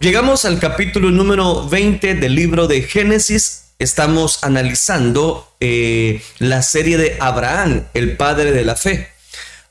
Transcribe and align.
Llegamos 0.00 0.46
al 0.46 0.58
capítulo 0.58 1.10
número 1.10 1.68
20 1.68 2.14
del 2.14 2.34
libro 2.34 2.66
de 2.66 2.80
Génesis. 2.80 3.64
Estamos 3.78 4.42
analizando 4.42 5.46
eh, 5.60 6.22
la 6.38 6.62
serie 6.62 6.96
de 6.96 7.18
Abraham, 7.20 7.84
el 7.92 8.16
padre 8.16 8.52
de 8.52 8.64
la 8.64 8.76
fe. 8.76 9.08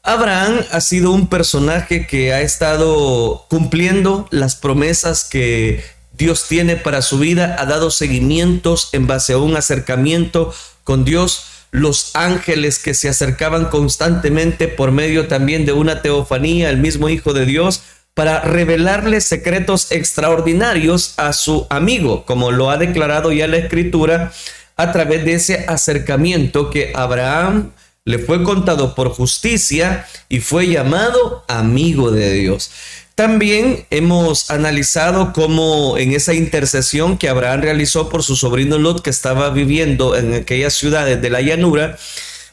Abraham 0.03 0.61
ha 0.71 0.81
sido 0.81 1.09
un 1.09 1.29
personaje 1.29 2.05
que 2.05 2.31
ha 2.31 2.41
estado 2.41 3.47
cumpliendo 3.49 4.27
las 4.29 4.55
promesas 4.55 5.23
que 5.23 5.83
Dios 6.13 6.47
tiene 6.47 6.75
para 6.75 7.01
su 7.01 7.17
vida, 7.17 7.55
ha 7.57 7.65
dado 7.65 7.89
seguimientos 7.89 8.89
en 8.91 9.07
base 9.07 9.33
a 9.33 9.39
un 9.39 9.57
acercamiento 9.57 10.53
con 10.83 11.05
Dios, 11.05 11.45
los 11.71 12.15
ángeles 12.15 12.77
que 12.77 12.93
se 12.93 13.09
acercaban 13.09 13.65
constantemente 13.65 14.67
por 14.67 14.91
medio 14.91 15.27
también 15.27 15.65
de 15.65 15.71
una 15.71 16.03
teofanía, 16.03 16.69
el 16.69 16.77
mismo 16.77 17.09
Hijo 17.09 17.33
de 17.33 17.47
Dios, 17.47 17.81
para 18.19 18.41
revelarle 18.41 19.21
secretos 19.21 19.93
extraordinarios 19.93 21.13
a 21.15 21.31
su 21.31 21.67
amigo, 21.69 22.25
como 22.25 22.51
lo 22.51 22.69
ha 22.69 22.75
declarado 22.75 23.31
ya 23.31 23.47
la 23.47 23.55
escritura, 23.55 24.33
a 24.75 24.91
través 24.91 25.23
de 25.23 25.35
ese 25.35 25.63
acercamiento 25.69 26.69
que 26.69 26.91
Abraham 26.95 27.71
le 28.03 28.19
fue 28.19 28.43
contado 28.43 28.93
por 28.93 29.11
justicia 29.11 30.05
y 30.27 30.41
fue 30.41 30.67
llamado 30.67 31.45
amigo 31.47 32.11
de 32.11 32.33
Dios. 32.33 32.71
También 33.15 33.85
hemos 33.89 34.51
analizado 34.51 35.31
cómo 35.31 35.97
en 35.97 36.11
esa 36.11 36.33
intercesión 36.33 37.17
que 37.17 37.29
Abraham 37.29 37.61
realizó 37.61 38.09
por 38.09 38.23
su 38.23 38.35
sobrino 38.35 38.77
Lot 38.77 39.01
que 39.01 39.11
estaba 39.11 39.49
viviendo 39.49 40.17
en 40.17 40.33
aquellas 40.33 40.73
ciudades 40.73 41.21
de 41.21 41.29
la 41.29 41.39
llanura, 41.39 41.97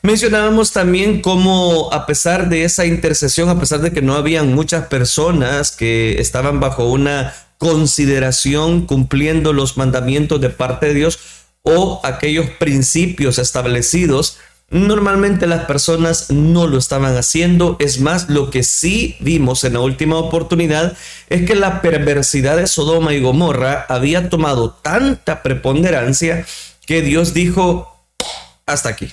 mencionábamos 0.07 0.71
también 0.73 1.21
cómo 1.21 1.93
a 1.93 2.07
pesar 2.07 2.49
de 2.49 2.65
esa 2.65 2.87
intercesión, 2.87 3.49
a 3.49 3.59
pesar 3.59 3.81
de 3.81 3.91
que 3.91 4.03
no 4.03 4.15
habían 4.15 4.55
muchas 4.55 4.87
personas 4.87 5.73
que 5.73 6.21
estaban 6.21 6.61
bajo 6.61 6.89
una 6.89 7.35
consideración 7.59 8.87
cumpliendo 8.87 9.53
los 9.53 9.77
mandamientos 9.77 10.41
de 10.41 10.51
parte 10.51 10.87
de 10.87 10.95
Dios 10.95 11.19
o 11.63 12.01
aquellos 12.05 12.49
principios 12.51 13.39
establecidos, 13.39 14.39
Normalmente 14.69 15.47
las 15.47 15.65
personas 15.67 16.33
no 16.33 16.67
lo 16.67 16.77
estaban 16.77 17.17
haciendo. 17.17 17.77
Es 17.79 18.01
más, 18.01 18.29
lo 18.29 18.51
que 18.51 18.65
sí 18.65 19.17
vimos 19.21 19.63
en 19.63 19.75
la 19.75 19.79
última 19.79 20.17
oportunidad 20.17 20.97
es 21.31 21.47
que 21.47 21.55
la 21.55 21.81
perversidad 21.83 22.57
de 22.57 22.67
Sodoma 22.67 23.15
y 23.15 23.21
Gomorra 23.21 23.87
había 23.89 24.29
tomado 24.29 24.71
tanta 24.71 25.45
preponderancia 25.45 26.45
que 26.85 27.01
Dios 27.01 27.33
dijo, 27.33 28.05
hasta 28.67 28.89
aquí. 28.89 29.13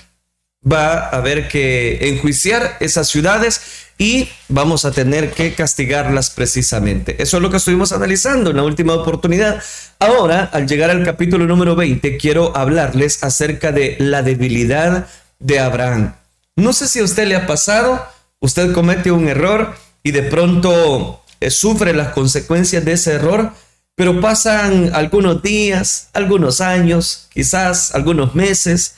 Va 0.70 0.94
a 0.94 1.16
haber 1.16 1.48
que 1.48 2.08
enjuiciar 2.08 2.76
esas 2.80 3.08
ciudades 3.08 3.84
y 3.98 4.28
vamos 4.48 4.84
a 4.84 4.90
tener 4.90 5.32
que 5.32 5.54
castigarlas 5.54 6.30
precisamente. 6.30 7.22
Eso 7.22 7.36
es 7.36 7.42
lo 7.42 7.50
que 7.50 7.58
estuvimos 7.58 7.92
analizando 7.92 8.50
en 8.50 8.56
la 8.56 8.64
última 8.64 8.94
oportunidad. 8.94 9.62
Ahora, 9.98 10.50
al 10.52 10.66
llegar 10.66 10.90
al 10.90 11.04
capítulo 11.04 11.46
número 11.46 11.76
20, 11.76 12.16
quiero 12.16 12.56
hablarles 12.56 13.22
acerca 13.22 13.72
de 13.72 13.96
la 14.00 14.22
debilidad 14.22 15.06
de 15.38 15.60
Abraham. 15.60 16.14
No 16.56 16.72
sé 16.72 16.88
si 16.88 17.00
a 17.00 17.04
usted 17.04 17.26
le 17.26 17.36
ha 17.36 17.46
pasado, 17.46 18.04
usted 18.40 18.72
comete 18.72 19.10
un 19.10 19.28
error 19.28 19.74
y 20.02 20.10
de 20.10 20.22
pronto 20.22 21.22
eh, 21.40 21.50
sufre 21.50 21.92
las 21.94 22.08
consecuencias 22.08 22.84
de 22.84 22.92
ese 22.92 23.14
error, 23.14 23.52
pero 23.94 24.20
pasan 24.20 24.90
algunos 24.94 25.42
días, 25.42 26.08
algunos 26.12 26.60
años, 26.60 27.28
quizás 27.32 27.94
algunos 27.94 28.34
meses, 28.34 28.94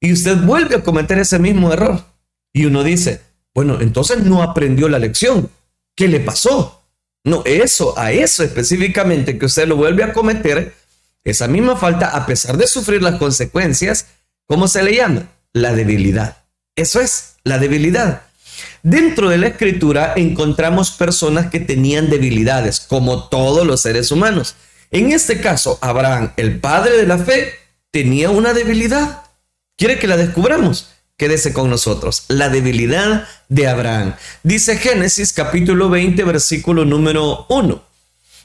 y 0.00 0.12
usted 0.12 0.36
vuelve 0.38 0.76
a 0.76 0.82
cometer 0.82 1.18
ese 1.18 1.38
mismo 1.38 1.72
error. 1.72 2.04
Y 2.52 2.64
uno 2.64 2.82
dice, 2.82 3.20
bueno, 3.54 3.80
entonces 3.80 4.24
no 4.24 4.42
aprendió 4.42 4.88
la 4.88 4.98
lección. 4.98 5.50
¿Qué 5.94 6.08
le 6.08 6.20
pasó? 6.20 6.82
No, 7.22 7.42
eso, 7.44 7.98
a 7.98 8.12
eso 8.12 8.42
específicamente 8.42 9.38
que 9.38 9.46
usted 9.46 9.68
lo 9.68 9.76
vuelve 9.76 10.02
a 10.02 10.12
cometer, 10.12 10.74
esa 11.22 11.48
misma 11.48 11.76
falta, 11.76 12.08
a 12.16 12.24
pesar 12.24 12.56
de 12.56 12.66
sufrir 12.66 13.02
las 13.02 13.16
consecuencias, 13.16 14.06
¿cómo 14.46 14.68
se 14.68 14.82
le 14.82 14.96
llama? 14.96 15.28
la 15.52 15.72
debilidad. 15.72 16.38
Eso 16.76 17.00
es, 17.00 17.36
la 17.44 17.58
debilidad. 17.58 18.22
Dentro 18.82 19.28
de 19.28 19.38
la 19.38 19.48
escritura 19.48 20.14
encontramos 20.16 20.92
personas 20.92 21.50
que 21.50 21.60
tenían 21.60 22.10
debilidades, 22.10 22.80
como 22.80 23.28
todos 23.28 23.66
los 23.66 23.82
seres 23.82 24.10
humanos. 24.10 24.56
En 24.90 25.12
este 25.12 25.40
caso, 25.40 25.78
Abraham, 25.80 26.32
el 26.36 26.60
padre 26.60 26.96
de 26.96 27.06
la 27.06 27.18
fe, 27.18 27.54
tenía 27.90 28.30
una 28.30 28.52
debilidad. 28.52 29.22
¿Quiere 29.80 29.98
que 29.98 30.06
la 30.06 30.18
descubramos? 30.18 30.90
Quédese 31.16 31.54
con 31.54 31.70
nosotros. 31.70 32.24
La 32.28 32.50
debilidad 32.50 33.26
de 33.48 33.66
Abraham. 33.66 34.14
Dice 34.42 34.76
Génesis 34.76 35.32
capítulo 35.32 35.88
20, 35.88 36.22
versículo 36.24 36.84
número 36.84 37.46
1. 37.48 37.82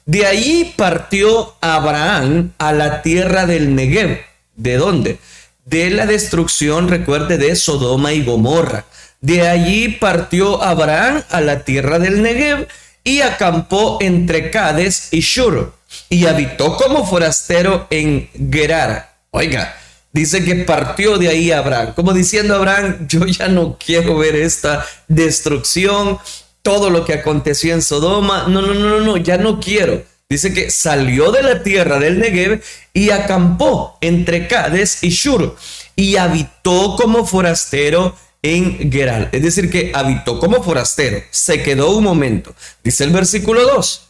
De 0.06 0.26
ahí 0.26 0.74
partió 0.78 1.58
Abraham 1.60 2.54
a 2.58 2.72
la 2.72 3.02
tierra 3.02 3.46
del 3.46 3.76
Negev. 3.76 4.22
¿De 4.56 4.78
dónde? 4.78 5.20
de 5.66 5.90
la 5.90 6.06
destrucción, 6.06 6.88
recuerde, 6.88 7.38
de 7.38 7.54
Sodoma 7.58 8.14
y 8.14 8.24
Gomorra. 8.24 8.86
De 9.20 9.46
allí 9.46 9.90
partió 9.90 10.64
Abraham 10.64 11.22
a 11.30 11.42
la 11.42 11.66
tierra 11.66 12.00
del 12.00 12.22
Negev 12.22 12.66
y 13.04 13.20
acampó 13.20 13.98
entre 14.00 14.52
Cades 14.52 15.10
y 15.12 15.20
Shur 15.20 15.74
y 16.08 16.28
habitó 16.28 16.78
como 16.78 17.06
forastero 17.06 17.88
en 17.90 18.30
Gerar. 18.50 19.18
Oiga, 19.32 19.76
dice 20.16 20.46
que 20.46 20.56
partió 20.56 21.18
de 21.18 21.28
ahí 21.28 21.52
Abraham, 21.52 21.94
como 21.94 22.14
diciendo 22.14 22.56
Abraham, 22.56 23.06
yo 23.08 23.26
ya 23.26 23.50
no 23.50 23.78
quiero 23.78 24.18
ver 24.18 24.36
esta 24.38 24.86
destrucción, 25.10 26.18
todo 26.62 26.90
lo 26.90 27.04
que 27.04 27.14
aconteció 27.14 27.74
en 27.74 27.82
Sodoma, 27.82 28.46
no, 28.48 28.62
no, 28.62 28.74
no, 28.74 28.90
no, 28.90 29.00
no, 29.02 29.18
ya 29.18 29.38
no 29.38 29.60
quiero. 29.60 30.04
Dice 30.30 30.54
que 30.54 30.72
salió 30.72 31.32
de 31.32 31.44
la 31.44 31.62
tierra 31.62 32.00
del 32.00 32.18
Negev 32.18 32.64
y 32.94 33.10
acampó 33.10 33.98
entre 34.00 34.48
Cades 34.48 35.04
y 35.04 35.10
Shur 35.10 35.56
y 35.98 36.16
habitó 36.16 36.96
como 36.96 37.28
forastero 37.28 38.16
en 38.42 38.92
Geral. 38.92 39.30
Es 39.34 39.44
decir, 39.44 39.70
que 39.70 39.92
habitó 39.94 40.40
como 40.40 40.64
forastero. 40.64 41.22
Se 41.30 41.62
quedó 41.62 41.92
un 41.92 42.06
momento. 42.06 42.56
Dice 42.84 43.04
el 43.04 43.10
versículo 43.10 43.64
2. 43.64 44.08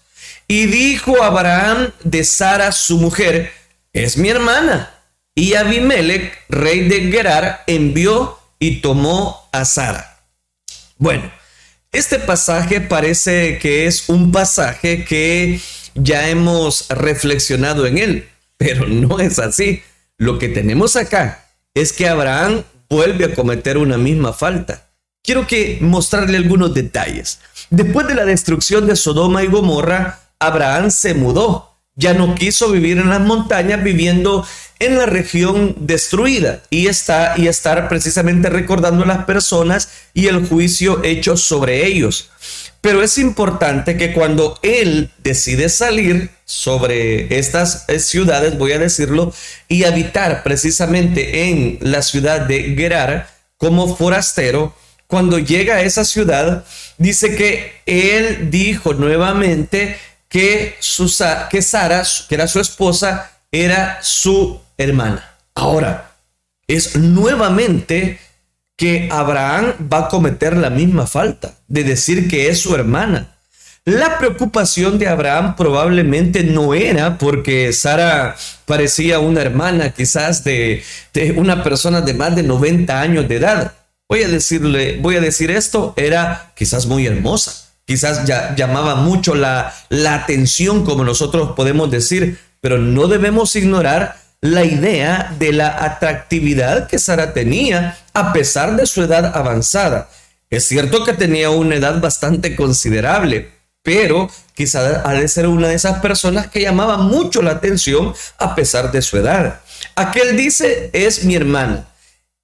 Y 0.47 0.67
dijo 0.67 1.23
Abraham 1.23 1.91
de 2.03 2.23
Sara, 2.23 2.71
su 2.71 2.97
mujer, 2.99 3.51
es 3.91 4.17
mi 4.17 4.29
hermana. 4.29 4.94
Y 5.35 5.55
Abimelech, 5.55 6.33
rey 6.47 6.87
de 6.87 7.11
Gerar, 7.11 7.63
envió 7.67 8.39
y 8.57 8.79
tomó 8.79 9.49
a 9.51 9.65
Sara. 9.65 10.23
Bueno, 10.97 11.29
este 11.91 12.19
pasaje 12.19 12.79
parece 12.79 13.59
que 13.59 13.85
es 13.85 14.07
un 14.07 14.31
pasaje 14.31 15.03
que 15.03 15.59
ya 15.93 16.29
hemos 16.29 16.87
reflexionado 16.89 17.85
en 17.85 17.97
él, 17.97 18.29
pero 18.57 18.87
no 18.87 19.19
es 19.19 19.39
así. 19.39 19.83
Lo 20.17 20.39
que 20.39 20.47
tenemos 20.47 20.95
acá 20.95 21.49
es 21.73 21.91
que 21.91 22.07
Abraham 22.07 22.63
vuelve 22.89 23.25
a 23.25 23.35
cometer 23.35 23.77
una 23.77 23.97
misma 23.97 24.31
falta. 24.31 24.87
Quiero 25.21 25.47
que 25.47 25.79
mostrarle 25.81 26.37
algunos 26.37 26.73
detalles. 26.73 27.39
Después 27.69 28.07
de 28.07 28.15
la 28.15 28.23
destrucción 28.23 28.87
de 28.87 28.95
Sodoma 28.95 29.43
y 29.43 29.47
Gomorra, 29.47 30.19
Abraham 30.39 30.91
se 30.91 31.13
mudó. 31.13 31.74
Ya 31.95 32.13
no 32.13 32.35
quiso 32.35 32.71
vivir 32.71 32.97
en 32.97 33.09
las 33.09 33.21
montañas, 33.21 33.83
viviendo 33.83 34.45
en 34.79 34.97
la 34.97 35.05
región 35.05 35.75
destruida 35.79 36.61
y 36.69 36.87
está 36.87 37.35
y 37.37 37.47
estar 37.47 37.87
precisamente 37.87 38.49
recordando 38.49 39.03
a 39.03 39.07
las 39.07 39.25
personas 39.25 39.89
y 40.13 40.27
el 40.27 40.45
juicio 40.45 41.03
hecho 41.03 41.37
sobre 41.37 41.85
ellos. 41.85 42.29
Pero 42.81 43.01
es 43.01 43.17
importante 43.17 43.97
que 43.97 44.13
cuando 44.13 44.59
él 44.61 45.09
decide 45.23 45.69
salir 45.69 46.29
sobre 46.43 47.39
estas 47.39 47.85
eh, 47.87 47.99
ciudades, 47.99 48.57
voy 48.57 48.73
a 48.73 48.77
decirlo, 48.77 49.33
y 49.67 49.85
habitar 49.85 50.43
precisamente 50.43 51.49
en 51.49 51.79
la 51.81 52.03
ciudad 52.03 52.41
de 52.41 52.75
Gerar 52.75 53.27
como 53.57 53.95
forastero, 53.95 54.75
cuando 55.07 55.39
llega 55.39 55.75
a 55.75 55.81
esa 55.81 56.05
ciudad, 56.05 56.65
dice 56.97 57.35
que 57.35 57.73
él 57.85 58.51
dijo 58.51 58.93
nuevamente 58.93 59.97
que, 60.35 60.75
que 61.49 61.61
Sara, 61.61 62.03
que 62.27 62.35
era 62.35 62.45
su 62.49 62.59
esposa, 62.59 63.31
era 63.53 63.99
su 64.01 64.59
hermana. 64.77 65.23
Ahora, 65.53 66.11
es 66.67 66.97
nuevamente 66.97 68.19
que 68.75 69.07
Abraham 69.13 69.75
va 69.89 69.99
a 69.99 70.07
cometer 70.09 70.57
la 70.57 70.69
misma 70.69 71.07
falta 71.07 71.55
de 71.69 71.85
decir 71.85 72.27
que 72.27 72.49
es 72.49 72.59
su 72.59 72.75
hermana. 72.75 73.37
La 73.85 74.17
preocupación 74.17 74.99
de 74.99 75.07
Abraham 75.07 75.55
probablemente 75.55 76.43
no 76.43 76.73
era 76.73 77.17
porque 77.17 77.71
Sara 77.71 78.35
parecía 78.65 79.19
una 79.19 79.41
hermana 79.41 79.91
quizás 79.91 80.43
de, 80.43 80.83
una 81.37 81.63
persona 81.63 82.01
de 82.01 82.13
más 82.13 82.35
de 82.35 82.43
90 82.43 82.99
años 82.99 83.29
de 83.29 83.37
edad. 83.37 83.73
Voy 84.09 84.23
a 84.23 84.27
decirle, 84.27 84.97
voy 85.01 85.15
a 85.15 85.21
decir 85.21 85.49
esto, 85.49 85.93
era 85.95 86.51
quizás 86.57 86.87
muy 86.87 87.07
hermosa, 87.07 87.64
quizás 87.85 88.25
ya, 88.25 88.55
llamaba 88.55 88.95
mucho 88.95 89.35
la, 89.35 89.73
la 89.89 90.15
atención 90.15 90.83
como 90.83 91.03
nosotros 91.03 91.53
podemos 91.55 91.89
decir, 91.91 92.39
pero 92.61 92.77
no 92.77 93.07
debemos 93.07 93.55
ignorar 93.55 94.17
la 94.41 94.63
idea 94.63 95.33
de 95.39 95.53
la 95.53 95.83
atractividad 95.83 96.87
que 96.87 96.99
Sara 96.99 97.33
tenía 97.33 97.97
a 98.13 98.33
pesar 98.33 98.75
de 98.75 98.85
su 98.85 99.01
edad 99.03 99.35
avanzada. 99.35 100.09
Es 100.49 100.65
cierto 100.65 101.03
que 101.03 101.13
tenía 101.13 101.49
una 101.49 101.75
edad 101.75 101.99
bastante 101.99 102.55
considerable, 102.55 103.51
pero 103.81 104.29
quizá 104.53 105.01
ha 105.07 105.13
de 105.13 105.27
ser 105.27 105.47
una 105.47 105.67
de 105.67 105.75
esas 105.75 105.99
personas 105.99 106.47
que 106.47 106.61
llamaba 106.61 106.97
mucho 106.97 107.41
la 107.41 107.51
atención 107.51 108.13
a 108.37 108.55
pesar 108.55 108.91
de 108.91 109.01
su 109.01 109.17
edad. 109.17 109.61
Aquel 109.95 110.37
dice, 110.37 110.89
es 110.93 111.23
mi 111.23 111.35
hermana. 111.35 111.87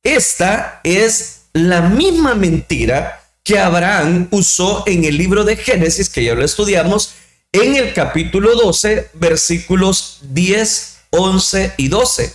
Esta 0.03 0.81
es 0.83 1.43
la 1.53 1.81
misma 1.81 2.33
mentira 2.33 3.20
que 3.43 3.59
Abraham 3.59 4.27
usó 4.31 4.83
en 4.85 5.03
el 5.05 5.17
libro 5.17 5.43
de 5.43 5.55
Génesis, 5.55 6.09
que 6.09 6.23
ya 6.23 6.35
lo 6.35 6.43
estudiamos, 6.43 7.13
en 7.51 7.75
el 7.75 7.93
capítulo 7.93 8.55
12, 8.55 9.09
versículos 9.13 10.19
10, 10.21 10.97
11 11.09 11.73
y 11.77 11.87
12. 11.87 12.33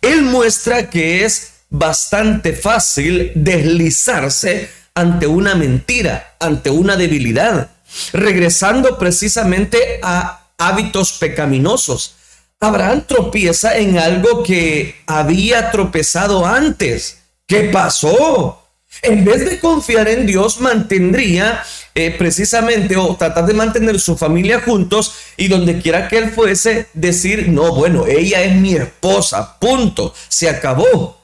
Él 0.00 0.22
muestra 0.22 0.88
que 0.90 1.24
es 1.24 1.52
bastante 1.70 2.52
fácil 2.52 3.32
deslizarse 3.34 4.70
ante 4.94 5.26
una 5.26 5.54
mentira, 5.54 6.36
ante 6.38 6.70
una 6.70 6.96
debilidad, 6.96 7.70
regresando 8.12 8.96
precisamente 8.98 9.98
a 10.02 10.48
hábitos 10.56 11.14
pecaminosos. 11.14 12.14
Abraham 12.60 13.04
tropieza 13.06 13.76
en 13.76 13.98
algo 13.98 14.42
que 14.42 15.02
había 15.06 15.70
tropezado 15.70 16.46
antes. 16.46 17.18
¿Qué 17.46 17.64
pasó? 17.64 18.63
En 19.02 19.24
vez 19.24 19.44
de 19.44 19.60
confiar 19.60 20.08
en 20.08 20.26
Dios, 20.26 20.60
mantendría 20.60 21.62
eh, 21.94 22.14
precisamente 22.16 22.96
o 22.96 23.16
tratar 23.16 23.46
de 23.46 23.54
mantener 23.54 24.00
su 24.00 24.16
familia 24.16 24.60
juntos 24.60 25.14
y 25.36 25.48
donde 25.48 25.80
quiera 25.80 26.08
que 26.08 26.18
él 26.18 26.30
fuese, 26.30 26.86
decir, 26.94 27.48
no, 27.48 27.74
bueno, 27.74 28.06
ella 28.06 28.42
es 28.42 28.54
mi 28.56 28.74
esposa, 28.74 29.58
punto, 29.58 30.14
se 30.28 30.48
acabó. 30.48 31.20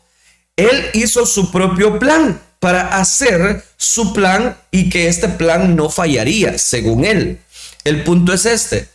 Él 0.56 0.90
hizo 0.92 1.24
su 1.26 1.50
propio 1.50 1.98
plan 1.98 2.40
para 2.58 2.98
hacer 2.98 3.64
su 3.76 4.12
plan 4.12 4.56
y 4.70 4.90
que 4.90 5.08
este 5.08 5.28
plan 5.28 5.74
no 5.74 5.88
fallaría, 5.88 6.58
según 6.58 7.04
él. 7.04 7.40
El 7.84 8.04
punto 8.04 8.34
es 8.34 8.44
este. 8.44 8.88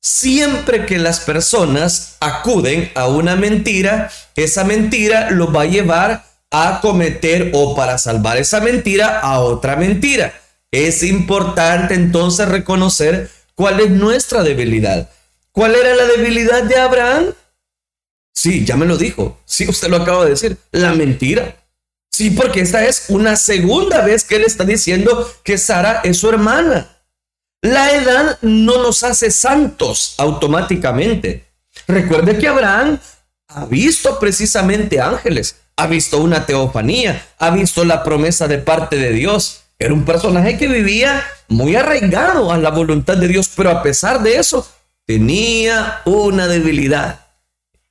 Siempre 0.00 0.86
que 0.86 0.98
las 0.98 1.20
personas 1.20 2.16
acuden 2.20 2.92
a 2.94 3.08
una 3.08 3.34
mentira, 3.34 4.12
esa 4.36 4.62
mentira 4.64 5.30
lo 5.30 5.50
va 5.50 5.62
a 5.62 5.66
llevar 5.66 6.27
a 6.50 6.80
cometer 6.80 7.50
o 7.54 7.74
para 7.74 7.98
salvar 7.98 8.36
esa 8.36 8.60
mentira 8.60 9.20
a 9.20 9.40
otra 9.40 9.76
mentira. 9.76 10.32
Es 10.70 11.02
importante 11.02 11.94
entonces 11.94 12.48
reconocer 12.48 13.30
cuál 13.54 13.80
es 13.80 13.90
nuestra 13.90 14.42
debilidad. 14.42 15.10
¿Cuál 15.52 15.74
era 15.74 15.94
la 15.94 16.04
debilidad 16.04 16.62
de 16.62 16.76
Abraham? 16.76 17.32
Sí, 18.34 18.64
ya 18.64 18.76
me 18.76 18.86
lo 18.86 18.96
dijo. 18.96 19.40
Sí, 19.44 19.68
usted 19.68 19.88
lo 19.88 19.96
acaba 19.96 20.24
de 20.24 20.30
decir. 20.30 20.56
La 20.70 20.94
mentira. 20.94 21.56
Sí, 22.10 22.30
porque 22.30 22.60
esta 22.60 22.84
es 22.84 23.06
una 23.08 23.36
segunda 23.36 24.02
vez 24.02 24.24
que 24.24 24.36
él 24.36 24.44
está 24.44 24.64
diciendo 24.64 25.28
que 25.42 25.58
Sara 25.58 26.00
es 26.04 26.18
su 26.18 26.28
hermana. 26.28 26.98
La 27.60 27.92
edad 27.92 28.38
no 28.42 28.82
nos 28.82 29.02
hace 29.02 29.30
santos 29.30 30.14
automáticamente. 30.18 31.44
Recuerde 31.88 32.38
que 32.38 32.46
Abraham 32.46 32.98
ha 33.48 33.64
visto 33.64 34.18
precisamente 34.18 35.00
ángeles, 35.00 35.56
ha 35.76 35.86
visto 35.86 36.18
una 36.18 36.44
teofanía, 36.44 37.26
ha 37.38 37.50
visto 37.50 37.84
la 37.84 38.04
promesa 38.04 38.46
de 38.46 38.58
parte 38.58 38.96
de 38.96 39.12
Dios. 39.12 39.62
Era 39.78 39.94
un 39.94 40.04
personaje 40.04 40.58
que 40.58 40.68
vivía 40.68 41.24
muy 41.48 41.76
arraigado 41.76 42.52
a 42.52 42.58
la 42.58 42.70
voluntad 42.70 43.16
de 43.16 43.28
Dios, 43.28 43.50
pero 43.56 43.70
a 43.70 43.82
pesar 43.82 44.22
de 44.22 44.36
eso, 44.36 44.68
tenía 45.06 46.02
una 46.04 46.46
debilidad. 46.46 47.26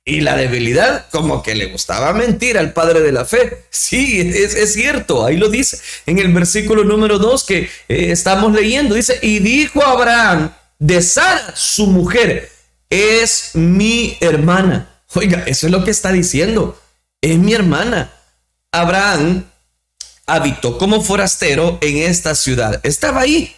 Y 0.04 0.20
la 0.20 0.36
debilidad, 0.36 1.06
como 1.10 1.42
que 1.42 1.54
le 1.54 1.66
gustaba 1.66 2.12
mentir 2.14 2.56
al 2.56 2.72
padre 2.72 3.00
de 3.00 3.12
la 3.12 3.26
fe. 3.26 3.64
Sí, 3.68 4.20
es, 4.34 4.72
cierto, 4.72 5.26
ahí 5.26 5.36
lo 5.36 5.50
dice 5.50 5.78
en 6.06 6.18
el 6.18 6.32
versículo 6.32 6.84
número 6.84 7.18
2 7.18 7.44
que 7.44 7.58
eh, 7.58 7.68
estamos 8.10 8.54
leyendo. 8.54 8.94
Dice, 8.94 9.18
y 9.20 9.40
dijo 9.40 9.84
Abraham 9.84 10.50
de 10.78 11.02
Sara, 11.02 11.52
su 11.54 11.88
mujer, 11.88 12.50
es 12.88 13.50
mi 13.54 14.16
hermana. 14.20 14.97
Oiga, 15.14 15.44
eso 15.46 15.66
es 15.66 15.72
lo 15.72 15.84
que 15.84 15.90
está 15.90 16.12
diciendo. 16.12 16.78
Es 17.20 17.38
mi 17.38 17.54
hermana. 17.54 18.12
Abraham 18.72 19.44
habitó 20.26 20.78
como 20.78 21.02
forastero 21.02 21.78
en 21.80 21.98
esta 21.98 22.34
ciudad. 22.34 22.80
Estaba 22.82 23.22
ahí, 23.22 23.54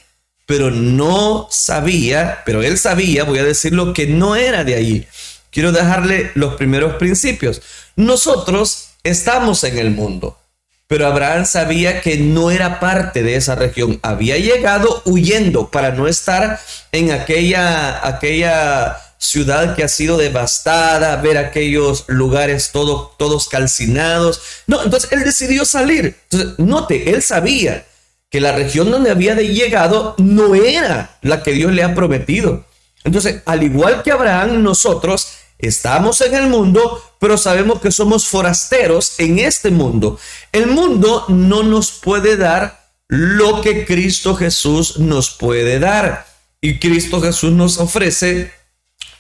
pero 0.47 0.71
no 0.71 1.49
sabía, 1.51 2.43
pero 2.47 2.63
él 2.63 2.79
sabía, 2.79 3.25
voy 3.25 3.41
a 3.41 3.45
decirlo, 3.45 3.93
que 3.93 4.07
no 4.07 4.37
era 4.37 4.65
de 4.65 4.77
allí 4.77 5.07
quiero 5.51 5.73
dejarle 5.73 6.31
los 6.35 6.55
primeros 6.55 6.95
principios. 6.95 7.63
Nosotros 7.97 8.91
estamos 9.03 9.65
en 9.65 9.79
el 9.79 9.91
mundo, 9.91 10.39
pero 10.87 11.07
Abraham 11.07 11.47
sabía 11.47 12.01
que 12.01 12.17
no 12.17 12.51
era 12.51 12.81
parte 12.81 13.23
de 13.23 13.37
esa 13.37 13.55
región. 13.55 13.99
Había 14.03 14.39
llegado 14.39 15.03
huyendo 15.05 15.71
para 15.71 15.93
no 15.93 16.09
estar 16.09 16.61
en 16.93 17.13
aquella, 17.13 18.07
aquella 18.07 18.97
ciudad 19.21 19.77
que 19.77 19.85
ha 19.85 19.89
sido 19.89 20.17
devastada, 20.17 21.15
ver 21.17 21.39
aquellos 21.39 22.05
lugares 22.09 22.71
todos, 22.73 23.17
todos 23.19 23.49
calcinados. 23.49 24.41
No, 24.67 24.83
entonces 24.83 25.13
él 25.13 25.23
decidió 25.23 25.65
salir. 25.65 26.17
Entonces, 26.31 26.59
note, 26.59 27.11
él 27.11 27.23
sabía 27.23 27.87
que 28.29 28.41
la 28.41 28.53
región 28.53 28.91
donde 28.91 29.11
había 29.11 29.35
llegado 29.35 30.17
no 30.19 30.57
era 30.57 31.19
la 31.23 31.43
que 31.45 31.53
Dios 31.53 31.73
le 31.73 31.85
ha 31.85 31.95
prometido. 31.95 32.65
Entonces, 33.05 33.43
al 33.47 33.63
igual 33.63 34.03
que 34.03 34.11
Abraham, 34.11 34.63
nosotros 34.63 35.29
Estamos 35.61 36.23
en 36.23 36.35
el 36.35 36.47
mundo, 36.49 37.03
pero 37.19 37.37
sabemos 37.37 37.81
que 37.81 37.91
somos 37.91 38.27
forasteros 38.27 39.19
en 39.19 39.39
este 39.39 39.71
mundo. 39.71 40.19
El 40.53 40.69
mundo 40.69 41.27
no 41.29 41.63
nos 41.63 41.91
puede 41.91 42.37
dar 42.37 42.89
lo 43.09 43.61
que 43.61 43.85
Cristo 43.85 44.35
Jesús 44.35 44.99
nos 44.99 45.31
puede 45.31 45.79
dar. 45.79 46.27
Y 46.63 46.79
Cristo 46.79 47.21
Jesús 47.21 47.53
nos 47.53 47.79
ofrece 47.79 48.53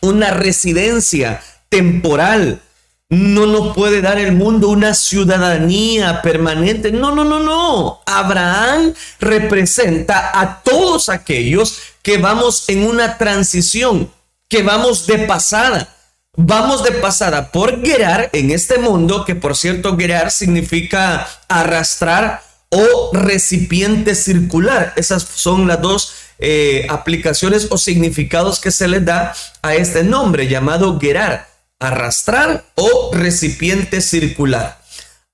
una 0.00 0.30
residencia 0.30 1.42
temporal. 1.68 2.62
No 3.08 3.46
nos 3.46 3.74
puede 3.74 4.02
dar 4.02 4.18
el 4.18 4.32
mundo 4.32 4.68
una 4.68 4.94
ciudadanía 4.94 6.22
permanente. 6.22 6.92
No, 6.92 7.14
no, 7.14 7.24
no, 7.24 7.40
no. 7.40 8.00
Abraham 8.06 8.94
representa 9.18 10.38
a 10.38 10.62
todos 10.62 11.08
aquellos 11.08 11.78
que 12.02 12.18
vamos 12.18 12.68
en 12.68 12.84
una 12.84 13.18
transición, 13.18 14.10
que 14.48 14.62
vamos 14.62 15.06
de 15.06 15.18
pasada 15.20 15.96
Vamos 16.36 16.84
de 16.84 16.92
pasada 16.92 17.50
por 17.50 17.84
Gerar 17.84 18.30
en 18.32 18.50
este 18.50 18.78
mundo, 18.78 19.24
que 19.24 19.34
por 19.34 19.56
cierto 19.56 19.96
Gerar 19.96 20.30
significa 20.30 21.28
arrastrar 21.48 22.42
o 22.70 23.10
recipiente 23.12 24.14
circular. 24.14 24.92
Esas 24.96 25.24
son 25.24 25.66
las 25.66 25.82
dos 25.82 26.14
eh, 26.40 26.86
aplicaciones 26.88 27.68
o 27.70 27.78
significados 27.78 28.60
que 28.60 28.70
se 28.70 28.88
le 28.88 29.00
da 29.00 29.34
a 29.62 29.74
este 29.74 30.02
nombre 30.02 30.48
llamado 30.48 30.98
Gerar, 30.98 31.48
arrastrar 31.78 32.64
o 32.74 33.10
recipiente 33.12 34.00
circular. 34.00 34.80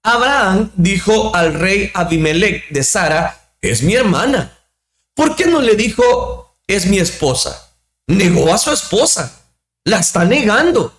Abraham 0.03 0.71
dijo 0.77 1.35
al 1.35 1.55
rey 1.55 1.91
Abimelech 1.95 2.69
de 2.71 2.83
Sara, 2.85 3.51
es 3.61 3.83
mi 3.83 3.95
hermana. 3.95 4.59
¿Por 5.15 5.35
qué 5.35 5.47
no 5.47 5.61
le 5.61 5.75
dijo, 5.75 6.57
es 6.67 6.87
mi 6.87 6.99
esposa? 6.99 7.71
Negó 8.07 8.53
a 8.53 8.59
su 8.59 8.71
esposa 8.71 9.43
la 9.87 10.01
está 10.01 10.25
negando. 10.25 10.93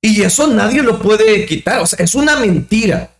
Y 0.00 0.22
eso 0.22 0.48
nadie 0.48 0.82
lo 0.82 1.00
puede 1.00 1.46
quitar. 1.46 1.80
O 1.80 1.86
sea, 1.86 2.02
es 2.02 2.14
una 2.14 2.36
mentira. 2.36 3.13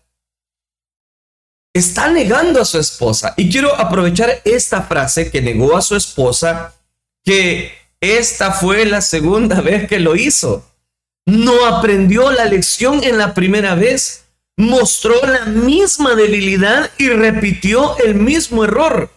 Está 1.75 2.09
negando 2.11 2.63
a 2.63 2.65
su 2.65 2.79
esposa. 2.79 3.35
Y 3.37 3.51
quiero 3.51 3.75
aprovechar 3.79 4.41
esta 4.45 4.83
frase 4.83 5.31
que 5.31 5.43
negó 5.43 5.77
a 5.77 5.83
su 5.83 5.97
esposa, 5.97 6.73
que 7.25 7.73
esta 8.01 8.53
fue 8.53 8.87
la 8.87 9.01
segunda 9.03 9.61
vez 9.61 9.89
que 9.89 10.01
lo 10.01 10.17
hizo. 10.17 10.65
No 11.27 11.67
aprendió 11.67 12.31
la 12.31 12.47
lección 12.47 13.03
en 13.05 13.19
la 13.19 13.35
primera 13.35 13.75
vez. 13.75 14.25
Mostró 14.57 15.15
la 15.27 15.47
misma 15.47 16.15
debilidad 16.15 16.91
y 16.97 17.09
repitió 17.09 17.99
el 17.99 18.15
mismo 18.15 18.65
error. 18.65 19.11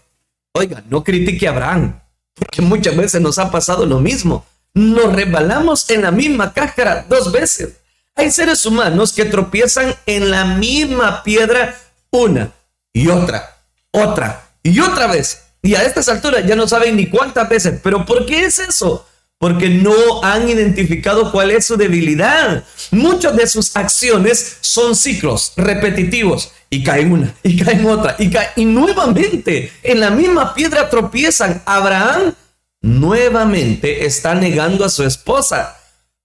Oiga, 0.54 0.84
no 0.90 1.04
critique 1.04 1.48
a 1.48 1.52
Abraham, 1.52 2.02
porque 2.34 2.64
muchas 2.64 2.98
veces 2.98 3.22
nos 3.22 3.38
ha 3.38 3.52
pasado 3.52 3.86
lo 3.86 4.00
mismo 4.00 4.44
nos 4.78 5.14
resbalamos 5.14 5.90
en 5.90 6.04
la 6.04 6.12
misma 6.12 6.54
cáscara 6.54 7.06
dos 7.10 7.32
veces. 7.32 7.74
Hay 8.16 8.32
seres 8.32 8.66
humanos 8.66 9.12
que 9.14 9.26
tropiezan 9.26 9.96
en 10.06 10.32
la 10.32 10.46
misma 10.46 11.24
piedra 11.24 11.78
una 12.12 12.52
y 12.94 13.08
otra, 13.08 13.58
otra 13.92 14.50
y 14.64 14.80
otra 14.80 15.08
vez. 15.08 15.44
Y 15.62 15.76
a 15.76 15.84
estas 15.84 16.08
alturas 16.10 16.46
ya 16.46 16.56
no 16.56 16.68
saben 16.68 16.96
ni 16.96 17.08
cuántas 17.08 17.50
veces. 17.50 17.80
¿Pero 17.84 18.06
por 18.06 18.26
qué 18.26 18.46
es 18.46 18.60
eso? 18.60 19.06
Porque 19.38 19.70
no 19.70 20.24
han 20.24 20.50
identificado 20.50 21.32
cuál 21.32 21.52
es 21.52 21.66
su 21.66 21.78
debilidad. 21.78 22.64
Muchas 22.92 23.36
de 23.36 23.48
sus 23.48 23.76
acciones 23.76 24.58
son 24.62 24.96
ciclos 24.96 25.54
repetitivos. 25.58 26.52
Y 26.70 26.84
caen 26.84 27.14
una, 27.14 27.34
y 27.44 27.58
caen 27.58 27.86
otra, 27.86 28.18
y, 28.20 28.30
caen, 28.30 28.50
y 28.58 28.66
nuevamente 28.66 29.72
en 29.84 30.02
la 30.02 30.10
misma 30.10 30.54
piedra 30.54 30.90
tropiezan. 30.90 31.62
Abraham 31.66 32.34
nuevamente 32.82 34.06
está 34.06 34.36
negando 34.36 34.84
a 34.84 34.90
su 34.90 35.04
esposa. 35.04 35.78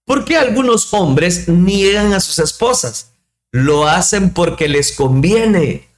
¿Por 0.05 0.25
qué 0.25 0.37
algunos 0.37 0.93
hombres 0.95 1.49
niegan 1.49 2.13
a 2.13 2.19
sus 2.19 2.41
esposas? 2.41 3.12
Lo 3.53 3.87
hacen 3.87 4.31
porque 4.31 4.67
les 4.67 4.93
conviene. 4.93 5.89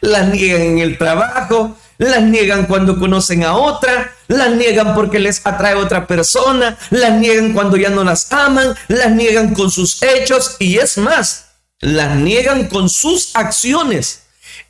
La 0.00 0.24
niegan 0.24 0.62
en 0.62 0.78
el 0.78 0.98
trabajo, 0.98 1.76
las 1.98 2.22
niegan 2.22 2.66
cuando 2.66 2.98
conocen 2.98 3.44
a 3.44 3.54
otra, 3.54 4.12
las 4.26 4.50
niegan 4.50 4.94
porque 4.94 5.20
les 5.20 5.44
atrae 5.46 5.74
otra 5.74 6.06
persona, 6.06 6.76
las 6.90 7.12
niegan 7.12 7.52
cuando 7.52 7.76
ya 7.76 7.88
no 7.88 8.02
las 8.02 8.32
aman, 8.32 8.74
las 8.88 9.12
niegan 9.12 9.54
con 9.54 9.70
sus 9.70 10.02
hechos 10.02 10.56
y 10.58 10.78
es 10.78 10.98
más, 10.98 11.46
las 11.80 12.16
niegan 12.16 12.66
con 12.68 12.88
sus 12.88 13.34
acciones. 13.34 14.22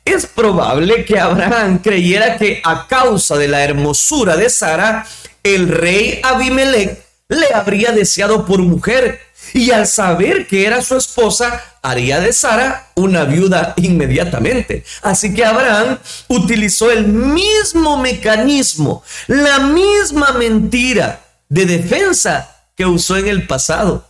Es 0.05 0.27
probable 0.27 1.05
que 1.05 1.19
Abraham 1.19 1.79
creyera 1.79 2.37
que 2.37 2.61
a 2.63 2.87
causa 2.87 3.37
de 3.37 3.47
la 3.47 3.63
hermosura 3.63 4.35
de 4.35 4.49
Sara, 4.49 5.07
el 5.43 5.69
rey 5.69 6.19
Abimelech 6.23 7.03
le 7.29 7.53
habría 7.53 7.91
deseado 7.91 8.45
por 8.45 8.59
mujer 8.59 9.19
y 9.53 9.71
al 9.71 9.87
saber 9.87 10.47
que 10.47 10.65
era 10.65 10.81
su 10.81 10.97
esposa, 10.97 11.63
haría 11.81 12.19
de 12.19 12.33
Sara 12.33 12.91
una 12.95 13.23
viuda 13.23 13.73
inmediatamente. 13.77 14.83
Así 15.01 15.33
que 15.33 15.45
Abraham 15.45 15.99
utilizó 16.27 16.91
el 16.91 17.07
mismo 17.07 17.97
mecanismo, 17.97 19.03
la 19.27 19.59
misma 19.59 20.31
mentira 20.33 21.21
de 21.49 21.65
defensa 21.65 22.65
que 22.75 22.85
usó 22.85 23.17
en 23.17 23.27
el 23.27 23.45
pasado. 23.45 24.07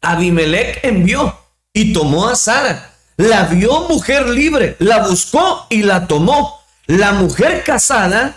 Abimelech 0.00 0.80
envió 0.82 1.38
y 1.72 1.92
tomó 1.92 2.28
a 2.28 2.36
Sara. 2.36 2.90
La 3.16 3.44
vio 3.44 3.88
mujer 3.88 4.28
libre, 4.28 4.76
la 4.80 5.06
buscó 5.06 5.66
y 5.70 5.82
la 5.82 6.08
tomó. 6.08 6.60
La 6.86 7.12
mujer 7.12 7.62
casada 7.64 8.34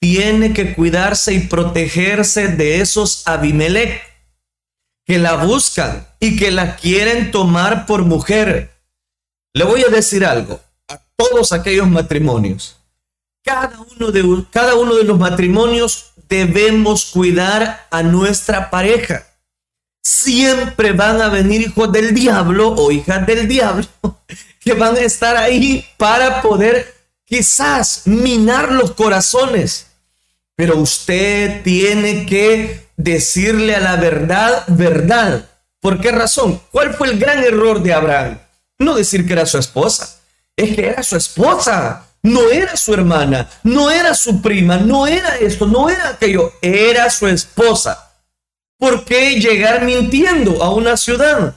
tiene 0.00 0.52
que 0.52 0.74
cuidarse 0.74 1.32
y 1.32 1.40
protegerse 1.40 2.48
de 2.48 2.80
esos 2.80 3.22
Abimelech 3.26 4.15
que 5.06 5.18
la 5.18 5.36
buscan 5.36 6.06
y 6.18 6.36
que 6.36 6.50
la 6.50 6.76
quieren 6.76 7.30
tomar 7.30 7.86
por 7.86 8.04
mujer. 8.04 8.72
Le 9.54 9.64
voy 9.64 9.84
a 9.84 9.88
decir 9.88 10.26
algo 10.26 10.60
a 10.88 11.00
todos 11.14 11.52
aquellos 11.52 11.88
matrimonios. 11.88 12.76
Cada 13.44 13.78
uno 13.80 14.10
de, 14.10 14.44
cada 14.50 14.74
uno 14.74 14.96
de 14.96 15.04
los 15.04 15.16
matrimonios 15.16 16.12
debemos 16.28 17.06
cuidar 17.06 17.86
a 17.90 18.02
nuestra 18.02 18.68
pareja. 18.68 19.24
Siempre 20.02 20.92
van 20.92 21.20
a 21.20 21.28
venir 21.28 21.62
hijos 21.62 21.90
del 21.92 22.12
diablo 22.12 22.74
o 22.74 22.90
hijas 22.90 23.24
del 23.26 23.46
diablo 23.46 23.86
que 24.60 24.72
van 24.74 24.96
a 24.96 25.00
estar 25.00 25.36
ahí 25.36 25.86
para 25.96 26.42
poder 26.42 26.92
quizás 27.24 28.02
minar 28.06 28.72
los 28.72 28.92
corazones. 28.92 29.86
Pero 30.56 30.78
usted 30.78 31.62
tiene 31.62 32.26
que 32.26 32.85
decirle 32.96 33.74
a 33.76 33.80
la 33.80 33.96
verdad, 33.96 34.64
verdad. 34.68 35.48
¿Por 35.80 36.00
qué 36.00 36.10
razón? 36.10 36.60
¿Cuál 36.70 36.94
fue 36.94 37.08
el 37.08 37.18
gran 37.18 37.42
error 37.42 37.82
de 37.82 37.92
Abraham? 37.92 38.38
No 38.78 38.94
decir 38.94 39.26
que 39.26 39.32
era 39.32 39.46
su 39.46 39.58
esposa, 39.58 40.20
es 40.56 40.74
que 40.74 40.86
era 40.86 41.02
su 41.02 41.16
esposa, 41.16 42.06
no 42.22 42.50
era 42.50 42.76
su 42.76 42.92
hermana, 42.92 43.48
no 43.62 43.90
era 43.90 44.14
su 44.14 44.42
prima, 44.42 44.78
no 44.78 45.06
era 45.06 45.36
esto, 45.36 45.66
no 45.66 45.88
era 45.88 46.08
aquello, 46.10 46.52
era 46.60 47.08
su 47.10 47.26
esposa. 47.26 48.12
¿Por 48.78 49.04
qué 49.04 49.40
llegar 49.40 49.84
mintiendo 49.84 50.62
a 50.62 50.74
una 50.74 50.96
ciudad? 50.96 51.54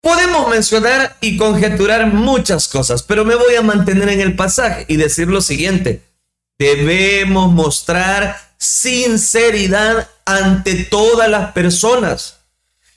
Podemos 0.00 0.48
mencionar 0.48 1.16
y 1.20 1.36
conjeturar 1.36 2.12
muchas 2.12 2.68
cosas, 2.68 3.02
pero 3.02 3.24
me 3.24 3.36
voy 3.36 3.54
a 3.54 3.62
mantener 3.62 4.08
en 4.08 4.20
el 4.20 4.36
pasaje 4.36 4.84
y 4.88 4.96
decir 4.96 5.28
lo 5.28 5.40
siguiente. 5.40 6.02
Debemos 6.64 7.52
mostrar 7.52 8.40
sinceridad 8.56 10.08
ante 10.24 10.84
todas 10.84 11.28
las 11.28 11.52
personas. 11.52 12.38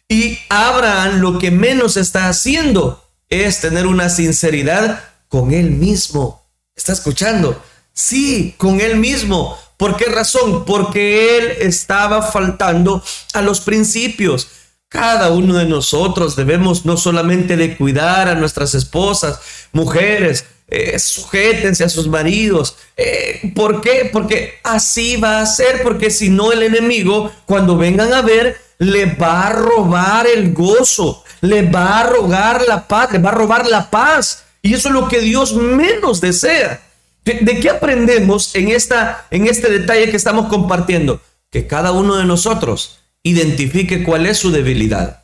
Y 0.07 0.39
Abraham 0.47 1.19
lo 1.19 1.37
que 1.37 1.51
menos 1.51 1.97
está 1.97 2.29
haciendo 2.29 3.03
es 3.27 3.59
tener 3.59 3.85
una 3.85 4.07
sinceridad 4.07 5.03
con 5.27 5.51
él 5.53 5.71
mismo. 5.71 6.47
¿Está 6.77 6.93
escuchando? 6.93 7.61
Sí, 7.91 8.55
con 8.57 8.79
él 8.79 8.95
mismo. 8.95 9.59
¿Por 9.75 9.97
qué 9.97 10.05
razón? 10.05 10.63
Porque 10.63 11.37
él 11.37 11.47
estaba 11.59 12.21
faltando 12.21 13.03
a 13.33 13.41
los 13.41 13.59
principios. 13.59 14.47
Cada 14.87 15.31
uno 15.31 15.55
de 15.55 15.65
nosotros 15.65 16.37
debemos 16.37 16.85
no 16.85 16.95
solamente 16.95 17.57
de 17.57 17.75
cuidar 17.75 18.29
a 18.29 18.35
nuestras 18.35 18.73
esposas, 18.75 19.41
mujeres, 19.73 20.45
eh, 20.67 20.99
sujétense 20.99 21.83
a 21.83 21.89
sus 21.89 22.07
maridos. 22.07 22.75
Eh, 22.95 23.51
¿Por 23.55 23.81
qué? 23.81 24.09
Porque 24.11 24.59
así 24.63 25.15
va 25.15 25.41
a 25.41 25.45
ser, 25.45 25.81
porque 25.81 26.09
si 26.09 26.29
no 26.29 26.51
el 26.51 26.63
enemigo, 26.63 27.31
cuando 27.45 27.77
vengan 27.77 28.13
a 28.13 28.21
ver, 28.21 28.57
le 28.79 29.05
va 29.05 29.47
a 29.47 29.53
robar 29.53 30.27
el 30.27 30.53
gozo, 30.53 31.23
le 31.41 31.63
va 31.63 32.01
a 32.01 32.09
rogar 32.09 32.63
la 32.67 32.87
paz, 32.87 33.11
le 33.11 33.19
va 33.19 33.29
a 33.29 33.35
robar 33.35 33.67
la 33.67 33.89
paz. 33.89 34.43
Y 34.61 34.73
eso 34.73 34.89
es 34.89 34.93
lo 34.93 35.07
que 35.07 35.19
Dios 35.19 35.53
menos 35.53 36.19
desea. 36.19 36.81
¿De, 37.23 37.59
qué 37.59 37.69
aprendemos 37.69 38.55
en, 38.55 38.69
esta, 38.69 39.25
en 39.31 39.47
este 39.47 39.69
detalle 39.69 40.09
que 40.09 40.17
estamos 40.17 40.47
compartiendo? 40.47 41.21
Que 41.49 41.67
cada 41.67 41.91
uno 41.91 42.15
de 42.15 42.25
nosotros 42.25 42.99
identifique 43.23 44.03
cuál 44.03 44.25
es 44.25 44.37
su 44.37 44.51
debilidad. 44.51 45.23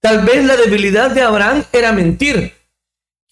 Tal 0.00 0.24
vez 0.24 0.44
la 0.44 0.56
debilidad 0.56 1.10
de 1.10 1.22
Abraham 1.22 1.64
era 1.72 1.92
mentir, 1.92 2.54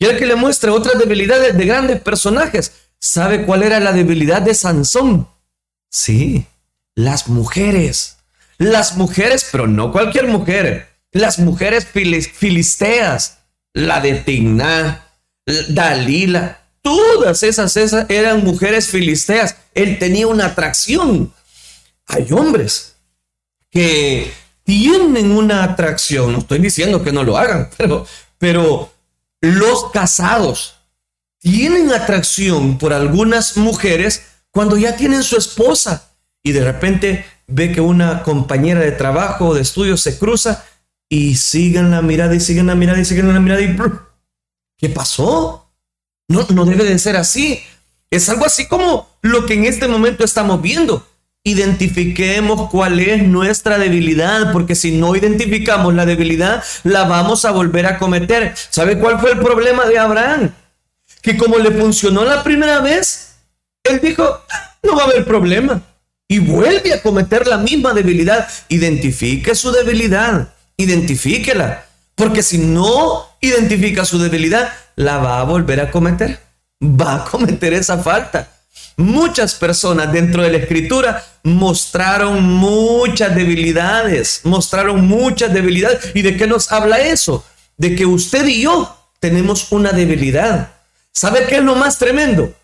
Quiere 0.02 0.18
que 0.18 0.26
le 0.26 0.34
muestre 0.34 0.72
otras 0.72 0.98
debilidades 0.98 1.56
de 1.56 1.64
grandes 1.64 2.00
personajes. 2.00 2.72
¿Sabe 2.98 3.46
cuál 3.46 3.62
era 3.62 3.78
la 3.78 3.92
debilidad 3.92 4.42
de 4.42 4.52
Sansón? 4.52 5.28
Sí, 5.92 6.44
las 6.96 7.28
mujeres. 7.28 8.16
Las 8.58 8.96
mujeres, 8.96 9.46
pero 9.52 9.68
no 9.68 9.92
cualquier 9.92 10.26
mujer. 10.26 10.88
Las 11.12 11.38
mujeres 11.38 11.86
filisteas. 11.86 13.38
La 13.74 14.00
de 14.00 14.14
Tigná, 14.14 15.06
Dalila. 15.68 16.62
Todas 16.80 17.44
esas, 17.44 17.76
esas 17.76 18.10
eran 18.10 18.42
mujeres 18.42 18.88
filisteas. 18.88 19.54
Él 19.72 20.00
tenía 20.00 20.26
una 20.26 20.46
atracción. 20.46 21.32
Hay 22.08 22.26
hombres 22.32 22.96
que 23.70 24.32
tienen 24.64 25.30
una 25.30 25.62
atracción. 25.62 26.32
No 26.32 26.38
estoy 26.40 26.58
diciendo 26.58 27.04
que 27.04 27.12
no 27.12 27.22
lo 27.22 27.38
hagan, 27.38 27.70
pero 28.38 28.91
los 29.42 29.90
casados 29.90 30.76
tienen 31.40 31.92
atracción 31.92 32.78
por 32.78 32.92
algunas 32.92 33.56
mujeres 33.56 34.22
cuando 34.50 34.78
ya 34.78 34.96
tienen 34.96 35.24
su 35.24 35.36
esposa 35.36 36.10
y 36.42 36.52
de 36.52 36.64
repente 36.64 37.26
ve 37.48 37.72
que 37.72 37.80
una 37.80 38.22
compañera 38.22 38.80
de 38.80 38.92
trabajo 38.92 39.48
o 39.48 39.54
de 39.54 39.62
estudio 39.62 39.96
se 39.96 40.18
cruza 40.18 40.64
y 41.08 41.34
siguen 41.34 41.90
la 41.90 42.00
mirada 42.00 42.34
y 42.34 42.40
siguen 42.40 42.68
la 42.68 42.76
mirada 42.76 43.00
y 43.00 43.04
siguen 43.04 43.32
la 43.32 43.40
mirada 43.40 43.60
y 43.60 43.76
¿qué 44.78 44.88
pasó? 44.88 45.70
No, 46.28 46.46
no 46.50 46.64
debe 46.64 46.84
de 46.84 46.98
ser 46.98 47.16
así. 47.16 47.60
Es 48.10 48.28
algo 48.28 48.46
así 48.46 48.66
como 48.68 49.08
lo 49.22 49.44
que 49.44 49.54
en 49.54 49.64
este 49.64 49.88
momento 49.88 50.24
estamos 50.24 50.62
viendo 50.62 51.06
identifiquemos 51.44 52.70
cuál 52.70 53.00
es 53.00 53.22
nuestra 53.24 53.78
debilidad, 53.78 54.52
porque 54.52 54.74
si 54.74 54.92
no 54.92 55.16
identificamos 55.16 55.94
la 55.94 56.06
debilidad, 56.06 56.62
la 56.84 57.04
vamos 57.04 57.44
a 57.44 57.50
volver 57.50 57.86
a 57.86 57.98
cometer. 57.98 58.54
¿Sabe 58.70 58.98
cuál 58.98 59.18
fue 59.20 59.32
el 59.32 59.38
problema 59.40 59.86
de 59.86 59.98
Abraham? 59.98 60.54
Que 61.20 61.36
como 61.36 61.58
le 61.58 61.72
funcionó 61.72 62.24
la 62.24 62.42
primera 62.42 62.80
vez, 62.80 63.34
él 63.84 64.00
dijo, 64.00 64.40
no 64.82 64.96
va 64.96 65.02
a 65.02 65.06
haber 65.06 65.24
problema. 65.24 65.82
Y 66.28 66.38
vuelve 66.38 66.94
a 66.94 67.02
cometer 67.02 67.46
la 67.46 67.58
misma 67.58 67.92
debilidad. 67.92 68.48
Identifique 68.68 69.54
su 69.54 69.72
debilidad, 69.72 70.54
identifíquela, 70.76 71.86
porque 72.14 72.42
si 72.42 72.58
no 72.58 73.26
identifica 73.40 74.04
su 74.04 74.18
debilidad, 74.18 74.72
la 74.94 75.18
va 75.18 75.40
a 75.40 75.44
volver 75.44 75.80
a 75.80 75.90
cometer. 75.90 76.40
Va 76.82 77.16
a 77.16 77.24
cometer 77.24 77.74
esa 77.74 77.98
falta. 77.98 78.48
Muchas 78.96 79.54
personas 79.54 80.12
dentro 80.12 80.42
de 80.42 80.50
la 80.50 80.58
escritura 80.58 81.24
mostraron 81.42 82.42
muchas 82.42 83.34
debilidades, 83.34 84.40
mostraron 84.44 85.06
muchas 85.06 85.52
debilidades. 85.52 86.12
¿Y 86.14 86.22
de 86.22 86.36
qué 86.36 86.46
nos 86.46 86.70
habla 86.70 87.00
eso? 87.00 87.44
De 87.76 87.96
que 87.96 88.06
usted 88.06 88.46
y 88.46 88.62
yo 88.62 88.96
tenemos 89.18 89.72
una 89.72 89.92
debilidad. 89.92 90.74
¿Sabe 91.12 91.46
qué 91.46 91.56
es 91.56 91.62
lo 91.62 91.74
más 91.74 91.98
tremendo? 91.98 92.54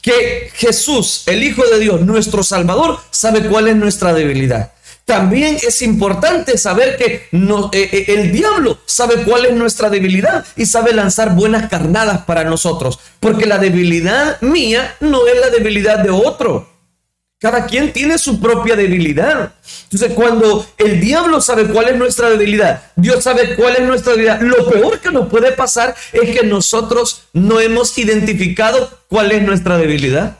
Que 0.00 0.50
Jesús, 0.54 1.22
el 1.26 1.42
Hijo 1.42 1.64
de 1.64 1.78
Dios, 1.78 2.00
nuestro 2.00 2.42
Salvador, 2.42 2.98
sabe 3.10 3.48
cuál 3.48 3.68
es 3.68 3.76
nuestra 3.76 4.12
debilidad. 4.12 4.72
También 5.12 5.58
es 5.62 5.82
importante 5.82 6.56
saber 6.56 6.96
que 6.96 7.28
eh, 7.30 7.68
eh, 7.72 8.04
el 8.08 8.32
diablo 8.32 8.78
sabe 8.86 9.24
cuál 9.24 9.44
es 9.44 9.52
nuestra 9.52 9.90
debilidad 9.90 10.42
y 10.56 10.64
sabe 10.64 10.94
lanzar 10.94 11.34
buenas 11.34 11.68
carnadas 11.68 12.24
para 12.24 12.44
nosotros, 12.44 12.98
porque 13.20 13.44
la 13.44 13.58
debilidad 13.58 14.40
mía 14.40 14.96
no 15.00 15.26
es 15.26 15.38
la 15.38 15.50
debilidad 15.50 15.98
de 15.98 16.08
otro. 16.08 16.66
Cada 17.38 17.66
quien 17.66 17.92
tiene 17.92 18.16
su 18.16 18.40
propia 18.40 18.74
debilidad. 18.74 19.52
Entonces, 19.82 20.14
cuando 20.14 20.64
el 20.78 20.98
diablo 20.98 21.42
sabe 21.42 21.66
cuál 21.66 21.90
es 21.90 21.96
nuestra 21.96 22.30
debilidad, 22.30 22.82
Dios 22.96 23.22
sabe 23.22 23.54
cuál 23.54 23.76
es 23.76 23.82
nuestra 23.82 24.12
debilidad, 24.12 24.40
lo 24.40 24.66
peor 24.70 24.98
que 24.98 25.10
nos 25.10 25.28
puede 25.28 25.52
pasar 25.52 25.94
es 26.14 26.34
que 26.34 26.46
nosotros 26.46 27.24
no 27.34 27.60
hemos 27.60 27.98
identificado 27.98 28.88
cuál 29.08 29.30
es 29.32 29.42
nuestra 29.42 29.76
debilidad. 29.76 30.38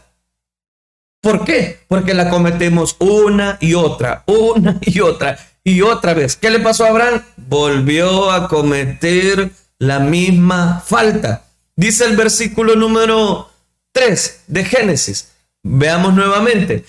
¿Por 1.23 1.45
qué? 1.45 1.79
Porque 1.87 2.15
la 2.15 2.29
cometemos 2.29 2.97
una 2.99 3.57
y 3.61 3.75
otra, 3.75 4.25
una 4.27 4.79
y 4.81 4.99
otra 4.99 5.39
y 5.63 5.81
otra 5.83 6.15
vez. 6.15 6.35
¿Qué 6.35 6.51
le 6.51 6.59
pasó 6.59 6.85
a 6.85 6.89
Abraham? 6.89 7.23
Volvió 7.37 8.33
a 8.33 8.49
cometer 8.49 9.53
la 9.79 10.01
misma 10.01 10.83
falta. 10.85 11.45
Dice 11.77 12.07
el 12.07 12.17
versículo 12.17 12.75
número 12.75 13.51
3 13.93 14.41
de 14.49 14.65
Génesis. 14.65 15.29
Veamos 15.63 16.13
nuevamente. 16.13 16.85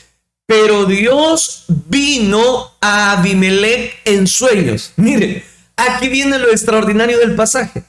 Pero 0.48 0.86
Dios 0.86 1.66
vino 1.68 2.72
a 2.82 3.14
Abimelech 3.14 4.02
en 4.04 4.26
sueños. 4.26 4.94
Mire, 4.98 5.46
aquí 5.78 6.10
viene 6.10 6.40
lo 6.40 6.50
extraordinario 6.50 7.20
del 7.20 7.36
pasaje. 7.36 7.84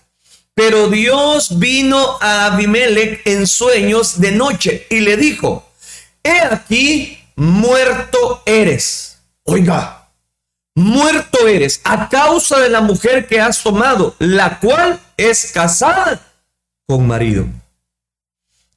Pero 0.54 0.88
Dios 0.88 1.58
vino 1.58 2.18
a 2.20 2.52
Abimelech 2.52 3.22
en 3.24 3.46
sueños 3.46 4.20
de 4.20 4.32
noche 4.32 4.86
y 4.90 5.00
le 5.00 5.16
dijo, 5.16 5.66
he 6.24 6.40
aquí, 6.40 7.18
muerto 7.36 8.42
eres. 8.46 9.18
Oiga, 9.44 10.08
muerto 10.74 11.46
eres 11.46 11.80
a 11.84 12.08
causa 12.08 12.58
de 12.58 12.70
la 12.70 12.80
mujer 12.80 13.26
que 13.26 13.40
has 13.40 13.62
tomado, 13.62 14.16
la 14.18 14.58
cual 14.58 14.98
es 15.16 15.52
casada 15.52 16.20
con 16.86 17.06
marido. 17.06 17.46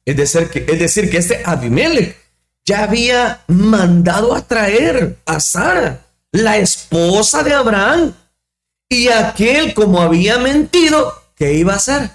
Es 0.04 0.16
decir, 0.16 0.48
que, 0.48 0.64
es 0.68 0.78
decir, 0.78 1.10
que 1.10 1.18
este 1.18 1.42
Abimelech 1.44 2.16
ya 2.64 2.84
había 2.84 3.42
mandado 3.46 4.34
a 4.34 4.46
traer 4.46 5.18
a 5.24 5.40
Sara, 5.40 6.06
la 6.32 6.58
esposa 6.58 7.42
de 7.42 7.54
Abraham. 7.54 8.14
Y 8.90 9.08
aquel, 9.08 9.74
como 9.74 10.00
había 10.00 10.38
mentido, 10.38 11.22
¿qué 11.34 11.54
iba 11.54 11.74
a 11.74 11.76
hacer? 11.76 12.10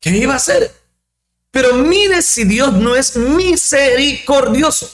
¿Qué 0.00 0.10
iba 0.10 0.34
a 0.34 0.36
hacer? 0.36 0.77
Pero 1.50 1.74
mire 1.74 2.22
si 2.22 2.44
Dios 2.44 2.72
no 2.74 2.94
es 2.94 3.16
misericordioso. 3.16 4.90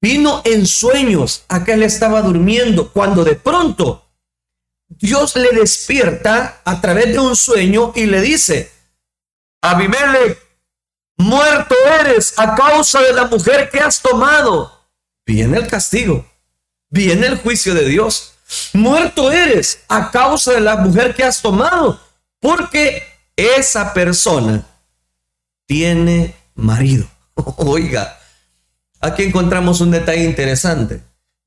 Vino 0.00 0.42
en 0.44 0.66
sueños, 0.66 1.44
aquel 1.48 1.82
estaba 1.82 2.22
durmiendo, 2.22 2.90
cuando 2.92 3.24
de 3.24 3.36
pronto 3.36 4.04
Dios 4.88 5.36
le 5.36 5.50
despierta 5.52 6.60
a 6.64 6.80
través 6.80 7.12
de 7.12 7.18
un 7.18 7.36
sueño 7.36 7.92
y 7.94 8.06
le 8.06 8.20
dice, 8.20 8.72
Abimelech, 9.62 10.38
muerto 11.16 11.74
eres 12.00 12.34
a 12.36 12.54
causa 12.54 13.00
de 13.00 13.12
la 13.12 13.26
mujer 13.26 13.70
que 13.70 13.80
has 13.80 14.02
tomado. 14.02 14.88
Viene 15.24 15.58
el 15.58 15.68
castigo, 15.68 16.26
viene 16.90 17.28
el 17.28 17.38
juicio 17.38 17.74
de 17.74 17.84
Dios. 17.84 18.34
Muerto 18.72 19.30
eres 19.30 19.84
a 19.88 20.10
causa 20.10 20.52
de 20.52 20.60
la 20.60 20.76
mujer 20.76 21.14
que 21.14 21.22
has 21.22 21.40
tomado, 21.40 22.00
porque 22.40 23.04
esa 23.36 23.94
persona 23.94 24.66
tiene 25.72 26.34
marido. 26.54 27.08
Oiga, 27.56 28.20
aquí 29.00 29.22
encontramos 29.22 29.80
un 29.80 29.90
detalle 29.90 30.24
interesante. 30.24 31.00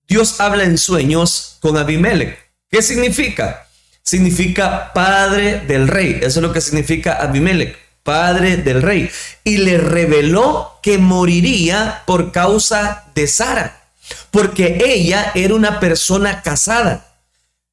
Dios 0.08 0.41
habla 0.41 0.63
en 0.63 0.79
sueños 0.79 1.58
con 1.60 1.77
Abimelech. 1.77 2.36
¿Qué 2.67 2.82
significa? 2.82 3.67
Significa 4.01 4.91
padre 4.94 5.60
del 5.60 5.88
rey. 5.88 6.17
Eso 6.24 6.39
es 6.39 6.44
lo 6.44 6.51
que 6.51 6.62
significa 6.62 7.22
Abimelech 7.22 7.77
padre 8.01 8.58
del 8.58 8.84
rey, 8.84 9.10
y 9.44 9.58
le 9.58 9.79
reveló 9.79 10.74
que 10.84 11.00
moriría 11.00 12.03
por 12.05 12.32
causa 12.32 13.03
de 13.15 13.25
Sara, 13.25 13.89
porque 14.29 14.77
ella 14.86 15.32
era 15.34 15.55
una 15.55 15.79
persona 15.79 16.44
casada. 16.44 17.17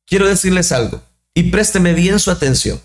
Quiero 0.06 0.26
decirles 0.26 0.72
algo, 0.72 1.02
y 1.34 1.50
présteme 1.50 1.92
bien 1.92 2.18
su 2.18 2.30
atención. 2.30 2.80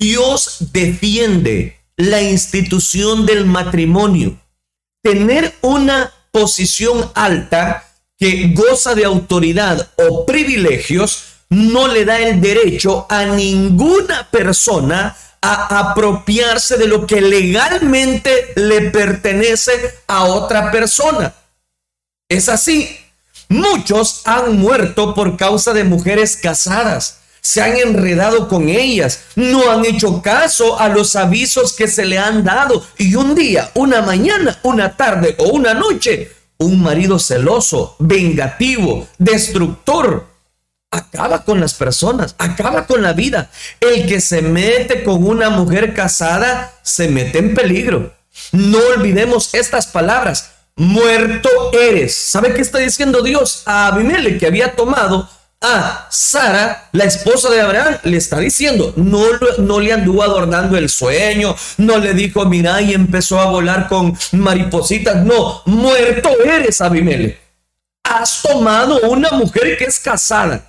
Dios 0.00 0.56
defiende 0.72 1.77
la 1.98 2.22
institución 2.22 3.26
del 3.26 3.44
matrimonio. 3.44 4.40
Tener 5.02 5.54
una 5.60 6.12
posición 6.30 7.10
alta 7.14 7.84
que 8.16 8.52
goza 8.54 8.94
de 8.94 9.04
autoridad 9.04 9.90
o 9.96 10.24
privilegios 10.24 11.24
no 11.50 11.88
le 11.88 12.04
da 12.04 12.18
el 12.20 12.40
derecho 12.40 13.06
a 13.08 13.24
ninguna 13.26 14.28
persona 14.30 15.16
a 15.40 15.90
apropiarse 15.90 16.76
de 16.76 16.86
lo 16.86 17.06
que 17.06 17.20
legalmente 17.20 18.52
le 18.56 18.90
pertenece 18.90 19.72
a 20.06 20.24
otra 20.24 20.70
persona. 20.70 21.34
Es 22.28 22.48
así. 22.48 22.96
Muchos 23.48 24.22
han 24.24 24.56
muerto 24.56 25.14
por 25.14 25.36
causa 25.36 25.72
de 25.72 25.84
mujeres 25.84 26.36
casadas. 26.36 27.20
Se 27.48 27.62
han 27.62 27.78
enredado 27.78 28.46
con 28.46 28.68
ellas. 28.68 29.20
No 29.34 29.70
han 29.70 29.82
hecho 29.86 30.20
caso 30.20 30.78
a 30.78 30.90
los 30.90 31.16
avisos 31.16 31.72
que 31.72 31.88
se 31.88 32.04
le 32.04 32.18
han 32.18 32.44
dado. 32.44 32.86
Y 32.98 33.14
un 33.14 33.34
día, 33.34 33.70
una 33.72 34.02
mañana, 34.02 34.58
una 34.64 34.98
tarde 34.98 35.34
o 35.38 35.44
una 35.44 35.72
noche, 35.72 36.30
un 36.58 36.82
marido 36.82 37.18
celoso, 37.18 37.96
vengativo, 38.00 39.08
destructor, 39.16 40.26
acaba 40.90 41.42
con 41.42 41.58
las 41.58 41.72
personas, 41.72 42.34
acaba 42.36 42.86
con 42.86 43.00
la 43.00 43.14
vida. 43.14 43.50
El 43.80 44.06
que 44.06 44.20
se 44.20 44.42
mete 44.42 45.02
con 45.02 45.26
una 45.26 45.48
mujer 45.48 45.94
casada 45.94 46.74
se 46.82 47.08
mete 47.08 47.38
en 47.38 47.54
peligro. 47.54 48.12
No 48.52 48.78
olvidemos 48.94 49.54
estas 49.54 49.86
palabras. 49.86 50.50
Muerto 50.76 51.48
eres. 51.72 52.14
¿Sabe 52.14 52.52
qué 52.52 52.60
está 52.60 52.76
diciendo 52.76 53.22
Dios 53.22 53.62
a 53.64 53.86
Abimelech 53.86 54.38
que 54.38 54.46
había 54.46 54.76
tomado 54.76 55.30
a 55.60 56.08
Sara, 56.10 56.88
la 56.92 57.04
esposa 57.04 57.50
de 57.50 57.60
Abraham? 57.60 57.96
Le 58.04 58.16
está 58.16 58.38
diciendo, 58.38 58.92
no, 58.96 59.24
no 59.58 59.80
le 59.80 59.92
anduvo 59.92 60.22
adornando 60.22 60.76
el 60.76 60.88
sueño, 60.88 61.54
no 61.78 61.98
le 61.98 62.14
dijo, 62.14 62.44
mira, 62.46 62.80
y 62.80 62.94
empezó 62.94 63.40
a 63.40 63.50
volar 63.50 63.88
con 63.88 64.16
maripositas. 64.32 65.24
No, 65.24 65.62
muerto 65.66 66.30
eres, 66.44 66.80
Abimelech. 66.80 67.38
Has 68.04 68.42
tomado 68.42 69.00
una 69.00 69.30
mujer 69.32 69.76
que 69.76 69.84
es 69.84 69.98
casada 69.98 70.68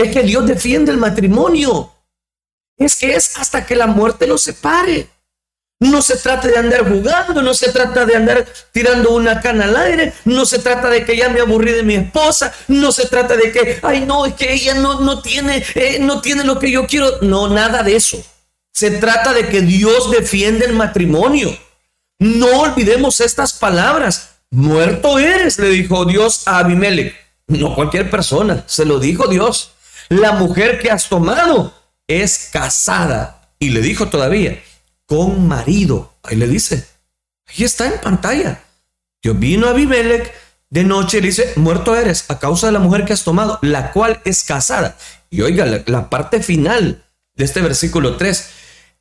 es 0.00 0.12
que 0.12 0.22
Dios 0.22 0.46
defiende 0.46 0.92
el 0.92 0.98
matrimonio. 0.98 1.92
Es 2.76 2.96
que 2.96 3.14
es 3.14 3.36
hasta 3.36 3.66
que 3.66 3.76
la 3.76 3.86
muerte 3.86 4.26
los 4.26 4.42
separe. 4.42 5.08
No 5.80 6.02
se 6.02 6.16
trata 6.16 6.46
de 6.46 6.58
andar 6.58 6.88
jugando, 6.88 7.42
no 7.42 7.54
se 7.54 7.72
trata 7.72 8.04
de 8.04 8.14
andar 8.14 8.46
tirando 8.70 9.10
una 9.12 9.40
cana 9.40 9.64
al 9.64 9.76
aire, 9.76 10.12
no 10.26 10.44
se 10.44 10.58
trata 10.58 10.90
de 10.90 11.04
que 11.04 11.16
ya 11.16 11.30
me 11.30 11.40
aburrí 11.40 11.72
de 11.72 11.82
mi 11.82 11.94
esposa, 11.94 12.52
no 12.68 12.92
se 12.92 13.06
trata 13.06 13.34
de 13.36 13.50
que, 13.50 13.80
ay 13.82 14.04
no, 14.06 14.26
es 14.26 14.34
que 14.34 14.52
ella 14.52 14.74
no, 14.74 15.00
no, 15.00 15.22
tiene, 15.22 15.64
eh, 15.74 15.98
no 16.00 16.20
tiene 16.20 16.44
lo 16.44 16.58
que 16.58 16.70
yo 16.70 16.86
quiero. 16.86 17.18
No, 17.22 17.48
nada 17.48 17.82
de 17.82 17.96
eso. 17.96 18.22
Se 18.72 18.90
trata 18.90 19.32
de 19.32 19.48
que 19.48 19.62
Dios 19.62 20.10
defiende 20.10 20.66
el 20.66 20.74
matrimonio. 20.74 21.56
No 22.18 22.60
olvidemos 22.60 23.20
estas 23.20 23.54
palabras. 23.54 24.36
Muerto 24.50 25.18
eres, 25.18 25.58
le 25.58 25.70
dijo 25.70 26.04
Dios 26.04 26.46
a 26.46 26.58
Abimelech. 26.58 27.14
No 27.46 27.74
cualquier 27.74 28.10
persona, 28.10 28.64
se 28.66 28.84
lo 28.84 29.00
dijo 29.00 29.26
Dios 29.26 29.72
la 30.10 30.32
mujer 30.32 30.80
que 30.80 30.90
has 30.90 31.08
tomado 31.08 31.72
es 32.06 32.50
casada. 32.52 33.48
Y 33.58 33.70
le 33.70 33.80
dijo 33.80 34.08
todavía, 34.08 34.60
con 35.10 35.48
marido. 35.48 36.14
Ahí 36.22 36.36
le 36.36 36.46
dice, 36.46 36.86
ahí 37.48 37.64
está 37.64 37.88
en 37.88 38.00
pantalla. 38.00 38.62
Yo 39.20 39.34
vino 39.34 39.66
a 39.66 39.70
Abimelech 39.70 40.32
de 40.68 40.84
noche 40.84 41.18
y 41.18 41.20
le 41.22 41.26
dice, 41.26 41.52
muerto 41.56 41.96
eres 41.96 42.26
a 42.30 42.38
causa 42.38 42.68
de 42.68 42.74
la 42.74 42.78
mujer 42.78 43.04
que 43.04 43.12
has 43.12 43.24
tomado, 43.24 43.58
la 43.60 43.90
cual 43.90 44.20
es 44.24 44.44
casada. 44.44 44.96
Y 45.28 45.40
oiga, 45.40 45.66
la, 45.84 46.08
parte 46.10 46.40
final 46.44 47.04
de 47.34 47.44
este 47.44 47.60
versículo 47.60 48.16
3, 48.18 48.50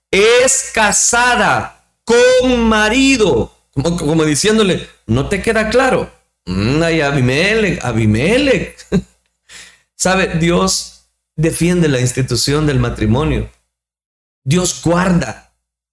es 0.09 0.71
casada 0.73 1.85
con 2.03 2.67
marido. 2.67 3.55
Como, 3.71 3.95
como 3.95 4.25
diciéndole, 4.25 4.89
no 5.05 5.29
te 5.29 5.43
queda 5.43 5.69
claro. 5.69 6.11
Mm, 6.47 6.81
ay, 6.81 7.01
Abimelech, 7.01 7.85
Abimelech. 7.85 8.87
¿Sabe? 9.95 10.39
Dios 10.39 11.03
defiende 11.35 11.87
la 11.87 11.99
institución 11.99 12.65
del 12.65 12.79
matrimonio. 12.79 13.47
Dios 14.43 14.81
guarda 14.83 15.48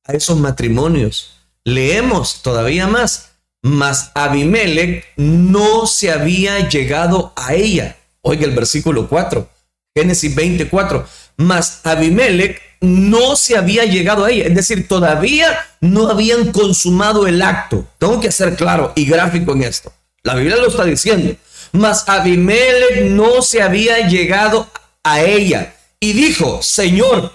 a 0.07 0.13
esos 0.13 0.39
matrimonios. 0.39 1.37
Leemos 1.65 2.43
todavía 2.43 2.87
más. 2.87 3.33
Mas 3.63 4.13
Abimelech 4.15 5.05
no 5.17 5.87
se 5.87 6.13
había 6.13 6.69
llegado 6.69 7.33
a 7.35 7.55
ella. 7.55 7.97
Oiga 8.23 8.45
el 8.45 8.53
versículo 8.53 9.09
4, 9.09 9.49
Génesis 9.95 10.35
24. 10.35 11.07
Mas 11.37 11.81
Abimelech 11.85 12.61
no 12.81 13.35
se 13.35 13.57
había 13.57 13.85
llegado 13.85 14.25
a 14.25 14.31
ella. 14.31 14.45
Es 14.47 14.55
decir, 14.55 14.87
todavía 14.87 15.59
no 15.81 16.09
habían 16.09 16.53
consumado 16.53 17.27
el 17.27 17.43
acto. 17.43 17.87
Tengo 17.99 18.21
que 18.21 18.31
ser 18.31 18.55
claro 18.55 18.93
y 18.95 19.07
gráfico 19.07 19.53
en 19.53 19.65
esto. 19.65 19.93
La 20.23 20.35
Biblia 20.35 20.57
lo 20.57 20.69
está 20.69 20.85
diciendo. 20.85 21.35
Mas 21.73 22.09
Abimelech 22.09 23.11
no 23.11 23.43
se 23.43 23.63
había 23.63 24.07
llegado 24.09 24.69
a 25.03 25.23
ella 25.23 25.75
y 26.01 26.13
dijo, 26.13 26.63
Señor, 26.63 27.33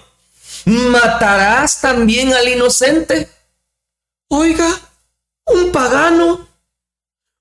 ¿matarás 0.64 1.80
también 1.80 2.32
al 2.34 2.48
inocente? 2.48 3.28
Oiga, 4.28 4.68
un 5.46 5.72
pagano, 5.72 6.48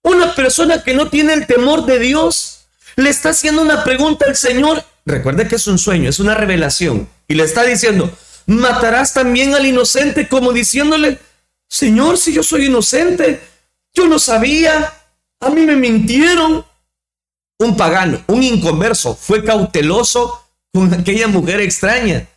una 0.03 0.35
persona 0.35 0.83
que 0.83 0.93
no 0.93 1.09
tiene 1.09 1.33
el 1.33 1.47
temor 1.47 1.85
de 1.85 1.99
Dios, 1.99 2.65
le 2.95 3.09
está 3.09 3.29
haciendo 3.29 3.61
una 3.61 3.83
pregunta 3.83 4.25
al 4.27 4.35
Señor. 4.35 4.83
Recuerde 5.05 5.47
que 5.47 5.55
es 5.55 5.67
un 5.67 5.77
sueño, 5.77 6.09
es 6.09 6.19
una 6.19 6.35
revelación. 6.35 7.07
Y 7.27 7.35
le 7.35 7.43
está 7.43 7.63
diciendo, 7.63 8.11
¿matarás 8.45 9.13
también 9.13 9.53
al 9.55 9.65
inocente? 9.65 10.27
Como 10.27 10.51
diciéndole, 10.51 11.19
Señor, 11.67 12.17
si 12.17 12.33
yo 12.33 12.43
soy 12.43 12.65
inocente, 12.65 13.41
yo 13.93 14.07
no 14.07 14.19
sabía, 14.19 14.93
a 15.39 15.49
mí 15.49 15.61
me 15.61 15.75
mintieron 15.75 16.65
un 17.59 17.77
pagano, 17.77 18.23
un 18.27 18.43
inconverso, 18.43 19.15
fue 19.15 19.43
cauteloso 19.43 20.43
con 20.73 20.93
aquella 20.93 21.27
mujer 21.27 21.61
extraña 21.61 22.27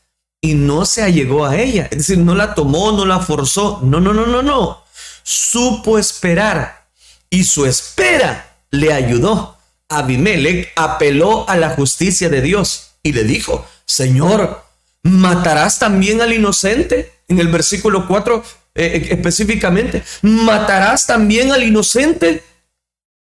y 0.44 0.52
no 0.52 0.84
se 0.84 1.02
allegó 1.02 1.46
a 1.46 1.56
ella. 1.56 1.88
Es 1.90 1.98
decir, 1.98 2.18
no 2.18 2.34
la 2.34 2.54
tomó, 2.54 2.92
no 2.92 3.06
la 3.06 3.18
forzó. 3.20 3.80
No, 3.82 3.98
no, 3.98 4.12
no, 4.12 4.26
no, 4.26 4.42
no. 4.42 4.84
supo 5.22 5.98
esperar 5.98 6.86
y 7.30 7.44
su 7.44 7.64
espera 7.64 8.58
le 8.70 8.92
ayudó. 8.92 9.56
Abimelech 9.88 10.70
apeló 10.76 11.48
a 11.48 11.56
la 11.56 11.70
justicia 11.70 12.28
de 12.28 12.42
Dios 12.42 12.90
y 13.02 13.12
le 13.12 13.24
dijo, 13.24 13.66
Señor, 13.86 14.62
¿matarás 15.02 15.78
también 15.78 16.20
al 16.20 16.34
inocente? 16.34 17.20
En 17.26 17.38
el 17.38 17.48
versículo 17.48 18.06
4 18.06 18.44
eh, 18.74 18.84
eh, 18.84 19.08
específicamente, 19.12 20.02
¿matarás 20.20 21.06
también 21.06 21.52
al 21.52 21.62
inocente? 21.62 22.44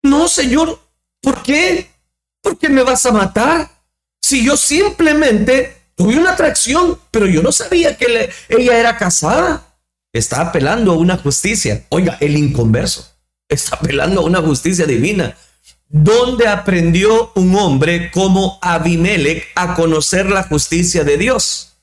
No, 0.02 0.28
Señor, 0.28 0.80
¿por 1.22 1.44
qué? 1.44 1.88
¿Por 2.42 2.58
qué 2.58 2.68
me 2.68 2.82
vas 2.82 3.06
a 3.06 3.12
matar? 3.12 3.70
Si 4.20 4.44
yo 4.44 4.58
simplemente 4.58 5.81
tuve 6.04 6.18
una 6.18 6.32
atracción, 6.32 7.00
pero 7.12 7.26
yo 7.26 7.42
no 7.42 7.52
sabía 7.52 7.98
que 7.98 8.30
ella 8.50 8.78
era 8.78 8.98
casada. 8.98 9.68
Está 10.14 10.42
apelando 10.42 10.92
a 10.92 10.98
una 10.98 11.18
justicia. 11.18 11.86
Oiga, 11.90 12.18
el 12.20 12.36
inconverso 12.38 13.12
está 13.52 13.76
apelando 13.76 14.22
a 14.22 14.24
una 14.24 14.42
justicia 14.42 14.86
divina. 14.86 15.36
¿Dónde 15.88 16.48
aprendió 16.48 17.32
un 17.36 17.54
hombre 17.56 18.12
como 18.12 18.58
Abimelech 18.62 19.48
a 19.56 19.76
conocer 19.76 20.30
la 20.30 20.44
justicia 20.44 21.04
de 21.04 21.18
Dios? 21.18 21.74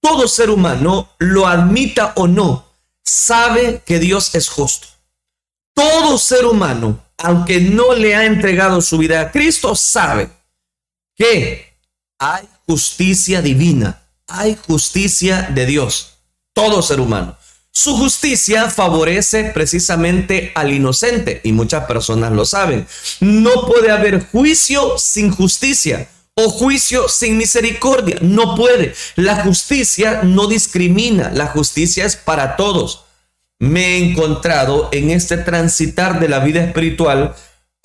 Todo 0.00 0.26
ser 0.26 0.50
humano, 0.50 1.10
lo 1.18 1.46
admita 1.46 2.12
o 2.16 2.26
no, 2.26 2.66
sabe 3.04 3.82
que 3.84 3.98
Dios 3.98 4.34
es 4.34 4.48
justo. 4.48 4.88
Todo 5.74 6.16
ser 6.16 6.46
humano, 6.46 7.04
aunque 7.18 7.60
no 7.60 7.94
le 7.94 8.14
ha 8.16 8.24
entregado 8.24 8.80
su 8.80 8.96
vida 8.96 9.20
a 9.20 9.30
Cristo, 9.30 9.74
sabe 9.74 10.30
que 11.14 11.74
hay 12.18 12.48
justicia 12.66 13.42
divina, 13.42 14.02
hay 14.26 14.58
justicia 14.66 15.48
de 15.54 15.66
Dios. 15.66 16.18
Todo 16.52 16.82
ser 16.82 17.00
humano. 17.00 17.36
Su 17.70 17.94
justicia 17.96 18.70
favorece 18.70 19.44
precisamente 19.44 20.50
al 20.54 20.72
inocente 20.72 21.42
y 21.44 21.52
muchas 21.52 21.84
personas 21.84 22.32
lo 22.32 22.46
saben. 22.46 22.86
No 23.20 23.66
puede 23.66 23.90
haber 23.90 24.26
juicio 24.26 24.94
sin 24.96 25.30
justicia 25.30 26.08
o 26.34 26.48
juicio 26.48 27.08
sin 27.08 27.36
misericordia. 27.36 28.16
No 28.22 28.54
puede. 28.56 28.94
La 29.16 29.44
justicia 29.44 30.22
no 30.22 30.46
discrimina. 30.46 31.30
La 31.34 31.48
justicia 31.48 32.06
es 32.06 32.16
para 32.16 32.56
todos. 32.56 33.04
Me 33.58 33.86
he 33.86 34.10
encontrado 34.10 34.88
en 34.92 35.10
este 35.10 35.36
transitar 35.36 36.18
de 36.18 36.30
la 36.30 36.40
vida 36.40 36.64
espiritual 36.64 37.36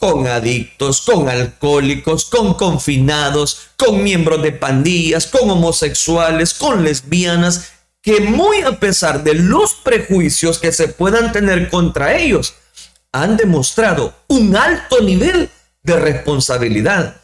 con 0.01 0.25
adictos, 0.25 1.01
con 1.01 1.29
alcohólicos, 1.29 2.25
con 2.25 2.55
confinados, 2.55 3.67
con 3.77 4.03
miembros 4.03 4.41
de 4.41 4.51
pandillas, 4.51 5.27
con 5.27 5.47
homosexuales, 5.47 6.55
con 6.55 6.83
lesbianas 6.83 7.71
que 8.01 8.19
muy 8.19 8.61
a 8.61 8.79
pesar 8.79 9.23
de 9.23 9.35
los 9.35 9.75
prejuicios 9.75 10.57
que 10.57 10.71
se 10.71 10.87
puedan 10.87 11.31
tener 11.31 11.69
contra 11.69 12.17
ellos, 12.17 12.55
han 13.11 13.37
demostrado 13.37 14.15
un 14.27 14.55
alto 14.55 15.01
nivel 15.01 15.51
de 15.83 15.99
responsabilidad, 15.99 17.21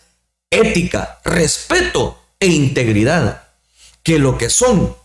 ética, 0.52 1.20
respeto 1.26 2.22
e 2.40 2.46
integridad, 2.46 3.48
que 4.04 4.20
lo 4.20 4.38
que 4.38 4.52
son. 4.52 4.96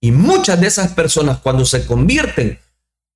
Y 0.00 0.10
muchas 0.10 0.58
de 0.58 0.68
esas 0.68 0.92
personas 0.92 1.40
cuando 1.40 1.66
se 1.66 1.84
convierten 1.84 2.58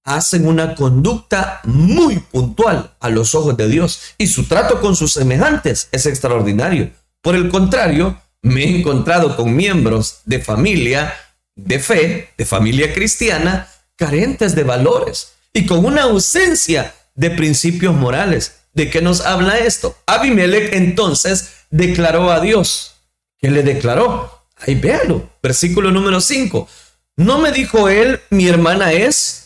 hacen 0.04 0.46
una 0.46 0.74
conducta 0.74 1.60
muy 1.64 2.18
puntual 2.18 2.94
a 3.00 3.08
los 3.08 3.34
ojos 3.34 3.56
de 3.56 3.68
Dios 3.68 4.00
y 4.18 4.26
su 4.26 4.44
trato 4.44 4.80
con 4.80 4.96
sus 4.96 5.12
semejantes 5.12 5.88
es 5.92 6.06
extraordinario. 6.06 6.90
Por 7.20 7.36
el 7.36 7.48
contrario, 7.48 8.20
me 8.42 8.64
he 8.64 8.78
encontrado 8.78 9.36
con 9.36 9.54
miembros 9.54 10.20
de 10.24 10.40
familia 10.40 11.14
de 11.54 11.78
fe, 11.78 12.30
de 12.36 12.44
familia 12.44 12.92
cristiana, 12.92 13.68
carentes 13.96 14.54
de 14.54 14.64
valores 14.64 15.34
y 15.52 15.66
con 15.66 15.84
una 15.84 16.02
ausencia 16.02 16.94
de 17.14 17.30
principios 17.30 17.94
morales. 17.94 18.60
¿De 18.72 18.90
qué 18.90 19.02
nos 19.02 19.20
habla 19.20 19.58
esto? 19.58 19.96
Abimelech 20.06 20.72
entonces 20.72 21.52
declaró 21.70 22.30
a 22.30 22.40
Dios. 22.40 22.94
¿Qué 23.38 23.50
le 23.50 23.62
declaró? 23.62 24.46
Ahí 24.56 24.74
véalo, 24.76 25.30
versículo 25.42 25.90
número 25.90 26.20
5. 26.20 26.68
¿No 27.16 27.38
me 27.38 27.52
dijo 27.52 27.88
él, 27.88 28.20
mi 28.30 28.48
hermana 28.48 28.92
es? 28.92 29.41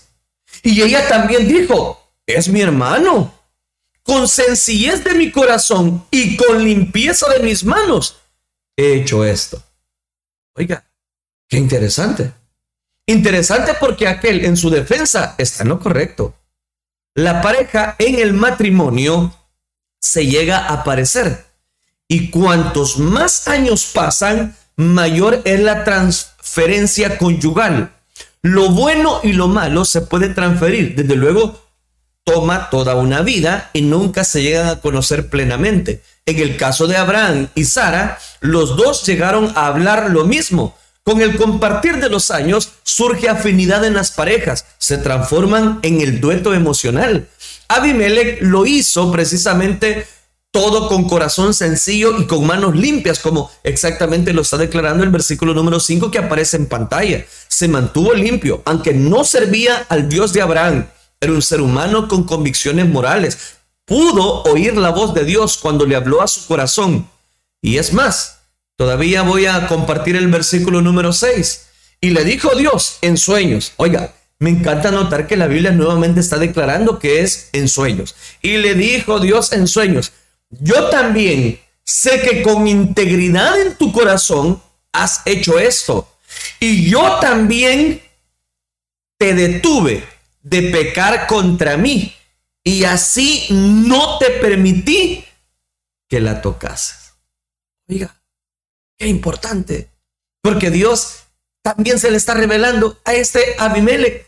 Y 0.66 0.83
ella 0.83 1.07
también 1.09 1.46
dijo, 1.46 2.11
es 2.26 2.48
mi 2.48 2.61
hermano. 2.61 3.33
Con 4.02 4.29
sencillez 4.29 5.02
de 5.05 5.14
mi 5.14 5.31
corazón 5.31 6.07
y 6.11 6.37
con 6.37 6.62
limpieza 6.62 7.29
de 7.29 7.40
mis 7.40 7.64
manos 7.64 8.16
he 8.76 8.94
hecho 8.94 9.24
esto. 9.24 9.62
Oiga, 10.55 10.85
Qué 11.48 11.59
interesante. 11.59 12.33
Interesante 13.07 13.74
porque 13.79 14.09
aquel 14.09 14.44
en 14.44 14.57
su 14.57 14.68
defensa 14.68 15.37
está 15.38 15.62
en 15.62 15.68
lo 15.68 15.79
correcto. 15.79 16.35
La 17.14 17.40
pareja 17.40 17.94
en 17.98 18.18
el 18.18 18.33
matrimonio 18.33 19.33
se 20.00 20.26
llega 20.26 20.66
a 20.66 20.83
parecer. 20.83 21.46
Y 22.09 22.31
cuantos 22.31 22.98
más 22.98 23.46
años 23.46 23.87
pasan, 23.94 24.57
mayor 24.74 25.42
es 25.44 25.61
la 25.61 25.85
transferencia 25.85 27.16
conyugal. 27.18 27.95
Lo 28.46 28.70
bueno 28.70 29.18
y 29.24 29.32
lo 29.32 29.48
malo 29.48 29.85
se 29.85 30.02
puede 30.02 30.28
transferir. 30.28 30.94
Desde 30.94 31.16
luego, 31.16 31.61
toma 32.22 32.70
toda 32.70 32.94
una 32.94 33.22
vida 33.22 33.70
y 33.72 33.82
nunca 33.82 34.22
se 34.22 34.40
llegan 34.40 34.68
a 34.68 34.80
conocer 34.80 35.28
plenamente. 35.28 36.00
En 36.26 36.38
el 36.38 36.56
caso 36.56 36.87
de 36.87 36.96
Abraham 36.96 37.48
y 37.56 37.64
Sara, 37.64 38.20
los 38.38 38.76
dos 38.76 39.04
llegaron 39.04 39.52
a 39.56 39.66
hablar 39.66 40.11
lo 40.11 40.24
mismo, 40.26 40.78
con 41.02 41.20
el 41.22 41.37
compartir 41.37 41.96
de 41.96 42.09
los 42.09 42.30
años 42.30 42.70
surge 42.85 43.28
afinidad 43.28 43.85
en 43.85 43.94
las 43.94 44.12
parejas, 44.12 44.64
se 44.78 44.98
transforman 44.98 45.80
en 45.82 46.00
el 46.00 46.20
dueto 46.20 46.54
emocional. 46.54 47.26
Abimelech 47.66 48.42
lo 48.42 48.64
hizo 48.64 49.11
precisamente 49.11 50.06
todo 50.56 50.88
con 50.88 51.06
corazón 51.06 51.52
sencillo 51.52 52.18
y 52.18 52.26
con 52.26 52.46
manos 52.46 52.74
limpias, 52.74 53.18
como 53.18 53.50
exactamente 53.62 54.32
lo 54.32 54.40
está 54.40 54.56
declarando 54.56 55.04
el 55.04 55.10
versículo 55.10 55.52
número 55.52 55.78
5 55.78 56.10
que 56.10 56.18
aparece 56.18 56.56
en 56.56 56.64
pantalla. 56.64 57.26
Se 57.48 57.68
mantuvo 57.68 58.14
limpio, 58.14 58.62
aunque 58.64 58.94
no 58.94 59.22
servía 59.24 59.84
al 59.90 60.08
Dios 60.08 60.32
de 60.32 60.40
Abraham. 60.40 60.86
Era 61.20 61.32
un 61.32 61.42
ser 61.42 61.60
humano 61.60 62.08
con 62.08 62.24
convicciones 62.24 62.88
morales. 62.88 63.36
Pudo 63.84 64.44
oír 64.44 64.78
la 64.78 64.90
voz 64.90 65.12
de 65.12 65.26
Dios 65.26 65.58
cuando 65.58 65.84
le 65.84 65.94
habló 65.94 66.22
a 66.22 66.26
su 66.26 66.46
corazón. 66.46 67.06
Y 67.60 67.76
es 67.76 67.92
más, 67.92 68.36
Todavía 68.76 69.22
voy 69.22 69.46
a 69.46 69.68
compartir 69.68 70.16
el 70.16 70.28
versículo 70.28 70.82
número 70.82 71.14
6. 71.14 71.66
Y 72.02 72.10
le 72.10 72.24
dijo 72.24 72.54
Dios 72.56 72.98
en 73.00 73.16
sueños. 73.16 73.72
Oiga, 73.76 74.12
me 74.38 74.50
encanta 74.50 74.90
notar 74.90 75.26
que 75.26 75.38
la 75.38 75.46
Biblia 75.46 75.72
nuevamente 75.72 76.20
está 76.20 76.36
declarando 76.36 76.98
que 76.98 77.20
es 77.20 77.48
en 77.54 77.68
sueños. 77.68 78.14
Y 78.42 78.58
le 78.58 78.74
dijo 78.74 79.18
Dios 79.18 79.52
en 79.52 79.66
sueños, 79.66 80.12
yo 80.50 80.88
también 80.90 81.61
sé 81.85 82.22
que 82.22 82.42
con 82.42 82.66
integridad 82.66 83.61
en 83.61 83.76
tu 83.76 83.92
corazón 83.92 84.62
has 84.92 85.22
hecho 85.24 85.59
esto. 85.59 86.09
Y 86.61 86.88
yo 86.90 87.18
también 87.20 88.02
te 89.18 89.35
detuve 89.35 90.04
de 90.42 90.62
pecar 90.70 91.26
contra 91.26 91.76
mí. 91.76 92.14
Y 92.64 92.85
así 92.85 93.46
no 93.50 94.18
te 94.18 94.30
permití 94.30 95.24
que 96.09 96.20
la 96.20 96.42
tocases. 96.42 97.14
Oiga, 97.88 98.16
Qué 98.98 99.06
importante. 99.09 99.90
Porque 100.42 100.70
Dios 100.70 101.24
también 101.62 101.98
se 101.98 102.11
le 102.11 102.16
está 102.16 102.35
revelando 102.35 102.98
a 103.04 103.14
este 103.14 103.56
Abimelech. 103.59 104.26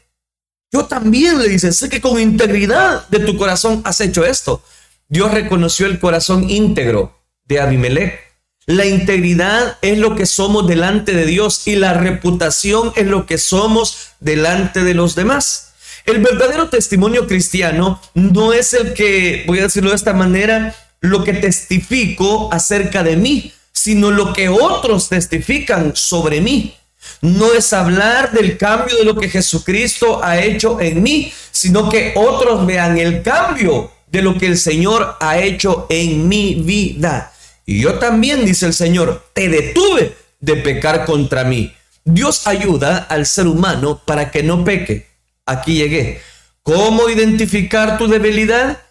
Yo 0.70 0.86
también 0.86 1.38
le 1.38 1.48
dice, 1.48 1.72
sé 1.72 1.88
que 1.88 2.00
con 2.00 2.20
integridad 2.20 3.08
de 3.08 3.20
tu 3.20 3.38
corazón 3.38 3.80
has 3.84 4.00
hecho 4.00 4.24
esto. 4.26 4.62
Dios 5.10 5.32
reconoció 5.32 5.86
el 5.86 5.98
corazón 5.98 6.50
íntegro 6.50 7.18
de 7.46 7.60
Abimelech. 7.60 8.20
La 8.66 8.84
integridad 8.84 9.78
es 9.80 9.96
lo 9.96 10.14
que 10.14 10.26
somos 10.26 10.68
delante 10.68 11.14
de 11.14 11.24
Dios 11.24 11.66
y 11.66 11.76
la 11.76 11.94
reputación 11.94 12.92
es 12.94 13.06
lo 13.06 13.24
que 13.24 13.38
somos 13.38 14.10
delante 14.20 14.84
de 14.84 14.92
los 14.92 15.14
demás. 15.14 15.72
El 16.04 16.18
verdadero 16.18 16.68
testimonio 16.68 17.26
cristiano 17.26 18.02
no 18.12 18.52
es 18.52 18.74
el 18.74 18.92
que, 18.92 19.44
voy 19.46 19.60
a 19.60 19.62
decirlo 19.62 19.90
de 19.90 19.96
esta 19.96 20.12
manera, 20.12 20.74
lo 21.00 21.24
que 21.24 21.32
testifico 21.32 22.52
acerca 22.52 23.02
de 23.02 23.16
mí, 23.16 23.50
sino 23.72 24.10
lo 24.10 24.34
que 24.34 24.50
otros 24.50 25.08
testifican 25.08 25.96
sobre 25.96 26.42
mí. 26.42 26.74
No 27.22 27.54
es 27.54 27.72
hablar 27.72 28.32
del 28.32 28.58
cambio 28.58 28.98
de 28.98 29.04
lo 29.04 29.16
que 29.16 29.30
Jesucristo 29.30 30.22
ha 30.22 30.38
hecho 30.38 30.78
en 30.82 31.02
mí, 31.02 31.32
sino 31.50 31.88
que 31.88 32.12
otros 32.14 32.66
vean 32.66 32.98
el 32.98 33.22
cambio 33.22 33.90
de 34.10 34.22
lo 34.22 34.38
que 34.38 34.46
el 34.46 34.58
Señor 34.58 35.16
ha 35.20 35.38
hecho 35.38 35.86
en 35.90 36.28
mi 36.28 36.54
vida. 36.54 37.32
Y 37.66 37.80
yo 37.80 37.98
también, 37.98 38.46
dice 38.46 38.66
el 38.66 38.74
Señor, 38.74 39.28
te 39.34 39.48
detuve 39.48 40.16
de 40.40 40.56
pecar 40.56 41.04
contra 41.04 41.44
mí. 41.44 41.74
Dios 42.04 42.46
ayuda 42.46 42.98
al 42.98 43.26
ser 43.26 43.46
humano 43.46 44.00
para 44.04 44.30
que 44.30 44.42
no 44.42 44.64
peque. 44.64 45.06
Aquí 45.44 45.74
llegué. 45.74 46.20
¿Cómo 46.62 47.08
identificar 47.08 47.98
tu 47.98 48.08
debilidad? 48.08 48.82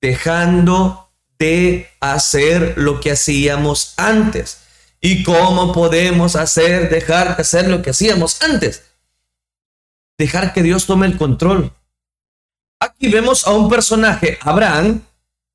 Dejando 0.00 1.10
de 1.38 1.88
hacer 2.00 2.74
lo 2.76 3.00
que 3.00 3.12
hacíamos 3.12 3.94
antes. 3.96 4.58
¿Y 5.00 5.22
cómo 5.22 5.72
podemos 5.72 6.36
hacer, 6.36 6.90
dejar 6.90 7.36
de 7.36 7.42
hacer 7.42 7.68
lo 7.68 7.82
que 7.82 7.90
hacíamos 7.90 8.42
antes? 8.42 8.82
Dejar 10.18 10.52
que 10.52 10.62
Dios 10.62 10.86
tome 10.86 11.06
el 11.06 11.16
control. 11.16 11.72
Aquí 12.78 13.08
vemos 13.08 13.46
a 13.46 13.52
un 13.52 13.68
personaje, 13.68 14.38
Abraham, 14.42 15.02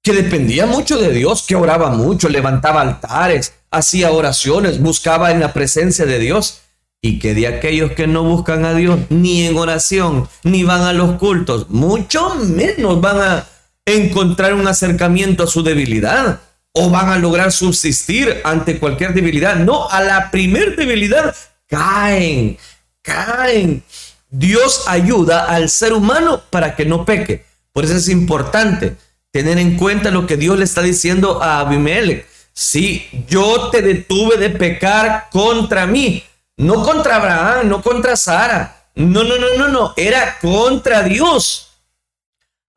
que 0.04 0.14
dependía 0.14 0.66
mucho 0.66 0.98
de 0.98 1.12
Dios, 1.12 1.46
que 1.48 1.56
oraba 1.56 1.90
mucho, 1.90 2.30
levantaba 2.30 2.82
altares, 2.82 3.54
hacía 3.70 4.12
oraciones, 4.12 4.80
buscaba 4.80 5.32
en 5.32 5.40
la 5.40 5.54
presencia 5.54 6.06
de 6.06 6.20
Dios. 6.20 6.62
Y 7.04 7.18
que 7.18 7.34
de 7.34 7.48
aquellos 7.48 7.94
que 7.94 8.06
no 8.06 8.24
buscan 8.24 8.64
a 8.64 8.76
Dios 8.76 9.00
ni 9.10 9.48
en 9.48 9.58
oración, 9.58 10.30
ni 10.44 10.64
van 10.64 10.84
a 10.84 10.94
los 10.94 11.18
cultos, 11.18 11.68
mucho 11.70 12.36
menos 12.36 13.02
van 13.02 13.20
a 13.20 13.48
encontrar 13.86 14.54
un 14.54 14.68
acercamiento 14.68 15.44
a 15.44 15.48
su 15.48 15.64
debilidad 15.64 16.42
o 16.74 16.90
van 16.90 17.10
a 17.10 17.18
lograr 17.18 17.52
subsistir 17.52 18.42
ante 18.44 18.78
cualquier 18.78 19.14
debilidad. 19.14 19.56
No, 19.56 19.90
a 19.90 20.02
la 20.02 20.30
primer 20.30 20.76
debilidad 20.76 21.36
caen, 21.68 22.58
caen. 23.02 23.84
Dios 24.32 24.86
ayuda 24.88 25.46
al 25.46 25.70
ser 25.70 25.94
humano 25.94 26.41
para 26.50 26.76
que 26.76 26.86
no 26.86 27.06
peque. 27.06 27.46
Por 27.74 27.86
eso 27.86 27.96
es 27.96 28.08
importante 28.10 28.96
tener 29.32 29.58
en 29.58 29.78
cuenta 29.78 30.10
lo 30.10 30.26
que 30.26 30.38
Dios 30.38 30.58
le 30.58 30.63
está 30.63 30.82
diciendo 30.82 31.44
a 31.44 31.60
Abimelech. 31.60 32.26
Sí, 32.54 33.08
yo 33.28 33.70
te 33.70 33.82
detuve 33.82 34.38
de 34.38 34.50
pecar 34.50 35.28
contra 35.32 35.86
mí, 35.86 36.24
no 36.58 36.84
contra 36.84 37.17
Abraham, 37.17 37.67
no 37.67 37.82
contra 37.82 38.15
Sara. 38.15 38.88
No, 38.96 39.24
no, 39.24 39.38
no, 39.38 39.58
no, 39.58 39.67
no, 39.67 39.94
era 39.96 40.38
contra 40.39 41.04
Dios. 41.04 41.70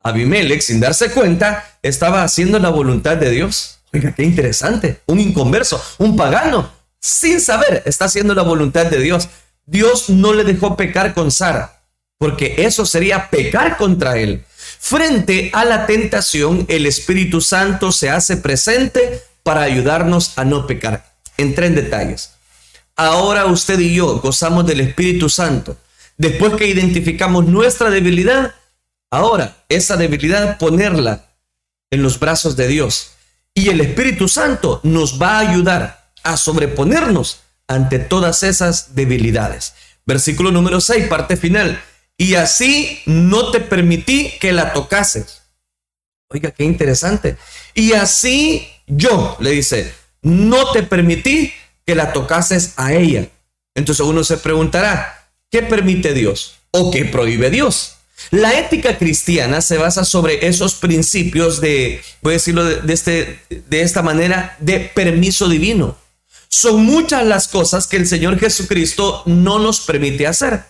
Abimelech, 0.01 0.61
sin 0.61 0.79
darse 0.79 1.11
cuenta, 1.11 1.77
estaba 1.81 2.23
haciendo 2.23 2.59
la 2.59 2.69
voluntad 2.69 3.17
de 3.17 3.31
Dios. 3.31 3.79
Oiga, 3.93 4.13
qué 4.13 4.23
interesante. 4.23 5.01
Un 5.07 5.19
inconverso, 5.19 5.81
un 5.97 6.15
pagano, 6.15 6.69
sin 6.99 7.39
saber, 7.39 7.83
está 7.85 8.05
haciendo 8.05 8.33
la 8.33 8.43
voluntad 8.43 8.85
de 8.87 8.99
Dios. 8.99 9.29
Dios 9.65 10.09
no 10.09 10.33
le 10.33 10.43
dejó 10.43 10.77
pecar 10.77 11.13
con 11.13 11.31
Sara, 11.31 11.81
porque 12.17 12.55
eso 12.59 12.85
sería 12.85 13.29
pecar 13.29 13.77
contra 13.77 14.17
él. 14.17 14.45
Frente 14.79 15.49
a 15.53 15.65
la 15.65 15.87
tentación, 15.87 16.65
el 16.69 16.85
Espíritu 16.85 17.41
Santo 17.41 17.91
se 17.91 18.09
hace 18.09 18.37
presente 18.37 19.23
para 19.41 19.61
ayudarnos 19.61 20.37
a 20.37 20.45
no 20.45 20.67
pecar. 20.67 21.15
Entré 21.37 21.67
en 21.67 21.75
detalles. 21.75 22.31
Ahora 22.95 23.45
usted 23.45 23.79
y 23.79 23.95
yo 23.95 24.19
gozamos 24.19 24.65
del 24.65 24.81
Espíritu 24.81 25.29
Santo. 25.29 25.77
Después 26.17 26.53
que 26.53 26.67
identificamos 26.67 27.45
nuestra 27.45 27.89
debilidad, 27.89 28.53
ahora 29.09 29.65
esa 29.67 29.97
debilidad 29.97 30.57
ponerla 30.57 31.25
en 31.91 32.03
los 32.03 32.19
brazos 32.19 32.55
de 32.55 32.67
Dios. 32.67 33.11
Y 33.53 33.69
el 33.69 33.81
Espíritu 33.81 34.27
Santo 34.27 34.79
nos 34.83 35.21
va 35.21 35.37
a 35.37 35.49
ayudar 35.49 36.11
a 36.23 36.37
sobreponernos 36.37 37.39
ante 37.67 37.99
todas 37.99 38.43
esas 38.43 38.95
debilidades. 38.95 39.73
Versículo 40.05 40.51
número 40.51 40.81
6, 40.81 41.07
parte 41.07 41.37
final. 41.37 41.81
Y 42.17 42.35
así 42.35 43.01
no 43.05 43.51
te 43.51 43.59
permití 43.59 44.33
que 44.39 44.53
la 44.53 44.73
tocases. 44.73 45.41
Oiga, 46.29 46.51
qué 46.51 46.63
interesante. 46.63 47.37
Y 47.73 47.93
así 47.93 48.67
yo, 48.87 49.35
le 49.39 49.51
dice, 49.51 49.93
no 50.21 50.71
te 50.71 50.83
permití 50.83 51.53
que 51.85 51.95
la 51.95 52.13
tocases 52.13 52.73
a 52.77 52.93
ella. 52.93 53.29
Entonces 53.75 54.05
uno 54.05 54.23
se 54.23 54.37
preguntará, 54.37 55.29
¿qué 55.51 55.61
permite 55.61 56.13
Dios 56.13 56.55
o 56.71 56.91
qué 56.91 57.05
prohíbe 57.05 57.49
Dios? 57.49 57.95
La 58.31 58.57
ética 58.57 58.97
cristiana 58.97 59.61
se 59.61 59.77
basa 59.77 60.05
sobre 60.05 60.47
esos 60.47 60.75
principios 60.75 61.61
de, 61.61 62.01
voy 62.21 62.31
a 62.31 62.37
decirlo 62.37 62.63
de, 62.63 62.93
este, 62.93 63.39
de 63.49 63.81
esta 63.81 64.01
manera, 64.01 64.55
de 64.59 64.79
permiso 64.79 65.49
divino. 65.49 65.97
Son 66.57 66.85
muchas 66.85 67.25
las 67.25 67.49
cosas 67.49 67.85
que 67.85 67.97
el 67.97 68.07
Señor 68.07 68.39
Jesucristo 68.39 69.23
no 69.25 69.59
nos 69.59 69.81
permite 69.81 70.25
hacer. 70.25 70.63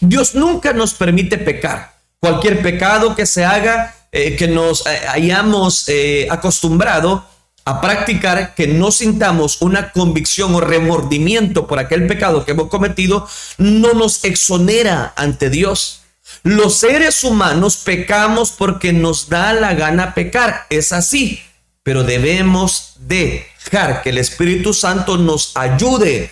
Dios 0.00 0.34
nunca 0.34 0.72
nos 0.72 0.94
permite 0.94 1.38
pecar. 1.38 1.94
Cualquier 2.18 2.60
pecado 2.60 3.14
que 3.14 3.24
se 3.24 3.44
haga, 3.44 3.94
eh, 4.10 4.34
que 4.34 4.48
nos 4.48 4.84
eh, 4.84 5.00
hayamos 5.08 5.88
eh, 5.88 6.26
acostumbrado 6.28 7.24
a 7.64 7.80
practicar, 7.80 8.56
que 8.56 8.66
no 8.66 8.90
sintamos 8.90 9.62
una 9.62 9.92
convicción 9.92 10.56
o 10.56 10.60
remordimiento 10.60 11.68
por 11.68 11.78
aquel 11.78 12.08
pecado 12.08 12.44
que 12.44 12.50
hemos 12.50 12.68
cometido, 12.68 13.28
no 13.58 13.92
nos 13.92 14.24
exonera 14.24 15.12
ante 15.14 15.50
Dios. 15.50 16.00
Los 16.42 16.80
seres 16.80 17.22
humanos 17.22 17.76
pecamos 17.76 18.50
porque 18.50 18.92
nos 18.92 19.28
da 19.28 19.52
la 19.52 19.74
gana 19.74 20.14
pecar, 20.14 20.66
es 20.68 20.90
así, 20.90 21.40
pero 21.84 22.02
debemos 22.02 22.94
de 22.98 23.46
que 23.68 24.10
el 24.10 24.18
Espíritu 24.18 24.72
Santo 24.72 25.16
nos 25.16 25.56
ayude. 25.56 26.30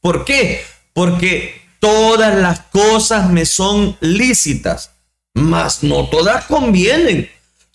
¿Por 0.00 0.24
qué? 0.24 0.64
Porque 0.92 1.60
todas 1.80 2.34
las 2.34 2.60
cosas 2.60 3.30
me 3.30 3.44
son 3.44 3.96
lícitas, 4.00 4.92
mas 5.34 5.82
no 5.82 6.08
todas 6.08 6.44
convienen. 6.44 7.30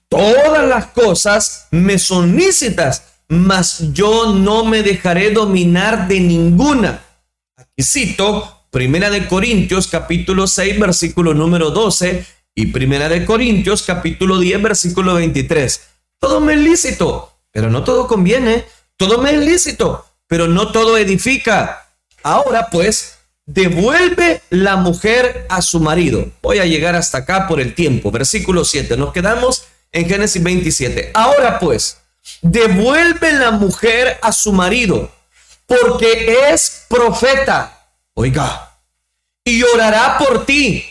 Todas 0.10 0.68
las 0.68 0.88
cosas 0.88 1.68
me 1.72 1.98
son 1.98 2.36
lícitas, 2.36 3.04
mas 3.28 3.94
yo 3.94 4.34
no 4.34 4.66
me 4.66 4.84
dejaré 4.84 5.32
dominar 5.32 6.08
de 6.08 6.20
ninguna. 6.20 7.02
Aquí 7.56 7.84
cito 7.84 8.66
Primera 8.72 9.10
de 9.10 9.28
Corintios 9.28 9.88
capítulo 9.88 10.48
6 10.48 10.80
versículo 10.80 11.34
número 11.34 11.72
12 11.72 12.26
y 12.56 12.68
Primera 12.68 13.10
de 13.10 13.26
Corintios 13.26 13.84
capítulo 13.84 14.40
10 14.40 14.62
versículo 14.62 15.14
23. 15.16 15.82
Todo 16.20 16.40
me 16.40 16.54
es 16.54 16.60
lícito, 16.60 17.34
pero 17.52 17.70
no 17.70 17.84
todo 17.84 18.08
conviene. 18.08 18.66
Todo 19.02 19.18
me 19.18 19.32
es 19.32 19.40
lícito, 19.40 20.06
pero 20.28 20.48
no 20.48 20.72
todo 20.72 20.96
edifica. 20.96 21.88
Ahora 22.22 22.68
pues, 22.70 23.16
devuelve 23.48 24.44
la 24.52 24.76
mujer 24.76 25.48
a 25.50 25.64
su 25.64 25.80
marido. 25.80 26.30
Voy 26.44 26.60
a 26.60 26.68
llegar 26.68 26.96
hasta 26.96 27.18
acá 27.18 27.48
por 27.48 27.60
el 27.60 27.74
tiempo. 27.74 28.12
Versículo 28.12 28.64
7. 28.64 28.96
Nos 28.98 29.12
quedamos 29.12 29.64
en 29.92 30.08
Génesis 30.08 30.44
27. 30.44 31.14
Ahora 31.16 31.58
pues, 31.58 31.98
devuelve 32.44 33.32
la 33.32 33.50
mujer 33.50 34.20
a 34.22 34.32
su 34.32 34.54
marido, 34.54 35.12
porque 35.66 36.52
es 36.52 36.86
profeta. 36.88 37.88
Oiga, 38.14 38.78
y 39.44 39.64
orará 39.64 40.20
por 40.20 40.46
ti, 40.46 40.86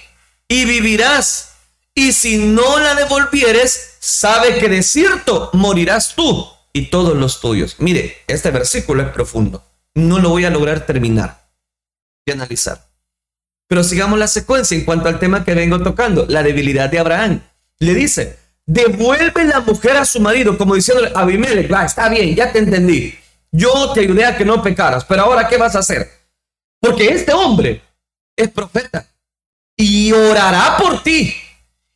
y 0.49 0.65
vivirás. 0.65 1.53
Y 1.95 2.13
si 2.13 2.39
no 2.39 2.81
la 2.81 2.97
devolvieres, 2.97 3.99
sabe 4.01 4.59
que 4.59 4.69
de 4.69 4.83
cierto 4.83 5.51
morirás 5.53 6.17
tú 6.17 6.59
y 6.73 6.87
todos 6.87 7.17
los 7.17 7.41
tuyos. 7.41 7.77
Mire, 7.79 8.19
este 8.27 8.51
versículo 8.51 9.03
es 9.03 9.09
profundo. 9.11 9.65
No 9.95 10.19
lo 10.19 10.31
voy 10.31 10.45
a 10.45 10.51
lograr 10.51 10.87
terminar 10.87 11.49
y 12.25 12.33
analizar. 12.33 12.87
Pero 13.69 13.85
sigamos 13.85 14.19
la 14.19 14.29
secuencia 14.29 14.77
en 14.77 14.85
cuanto 14.85 15.09
al 15.09 15.19
tema 15.19 15.45
que 15.45 15.55
vengo 15.55 15.81
tocando, 15.81 16.27
la 16.29 16.43
debilidad 16.43 16.91
de 16.91 16.99
Abraham. 16.99 17.41
Le 17.79 17.95
dice, 17.95 18.39
devuelve 18.67 19.45
la 19.45 19.61
mujer 19.61 19.97
a 19.97 20.05
su 20.05 20.21
marido, 20.21 20.59
como 20.59 20.75
diciendo 20.75 21.09
a 21.15 21.21
Abimelech, 21.21 21.73
va, 21.73 21.85
está 21.85 22.09
bien, 22.09 22.35
ya 22.35 22.53
te 22.53 22.59
entendí. 22.59 23.15
Yo 23.53 23.93
te 23.93 24.01
ayudé 24.01 24.25
a 24.25 24.37
que 24.37 24.45
no 24.45 24.63
pecaras, 24.63 25.05
pero 25.05 25.23
ahora 25.23 25.49
¿qué 25.49 25.57
vas 25.57 25.75
a 25.75 25.81
hacer? 25.81 26.09
Porque 26.81 27.09
este 27.09 27.33
hombre 27.33 27.83
es 28.37 28.49
profeta 28.51 29.07
y 29.77 30.13
orará 30.13 30.77
por 30.77 31.03
ti. 31.03 31.35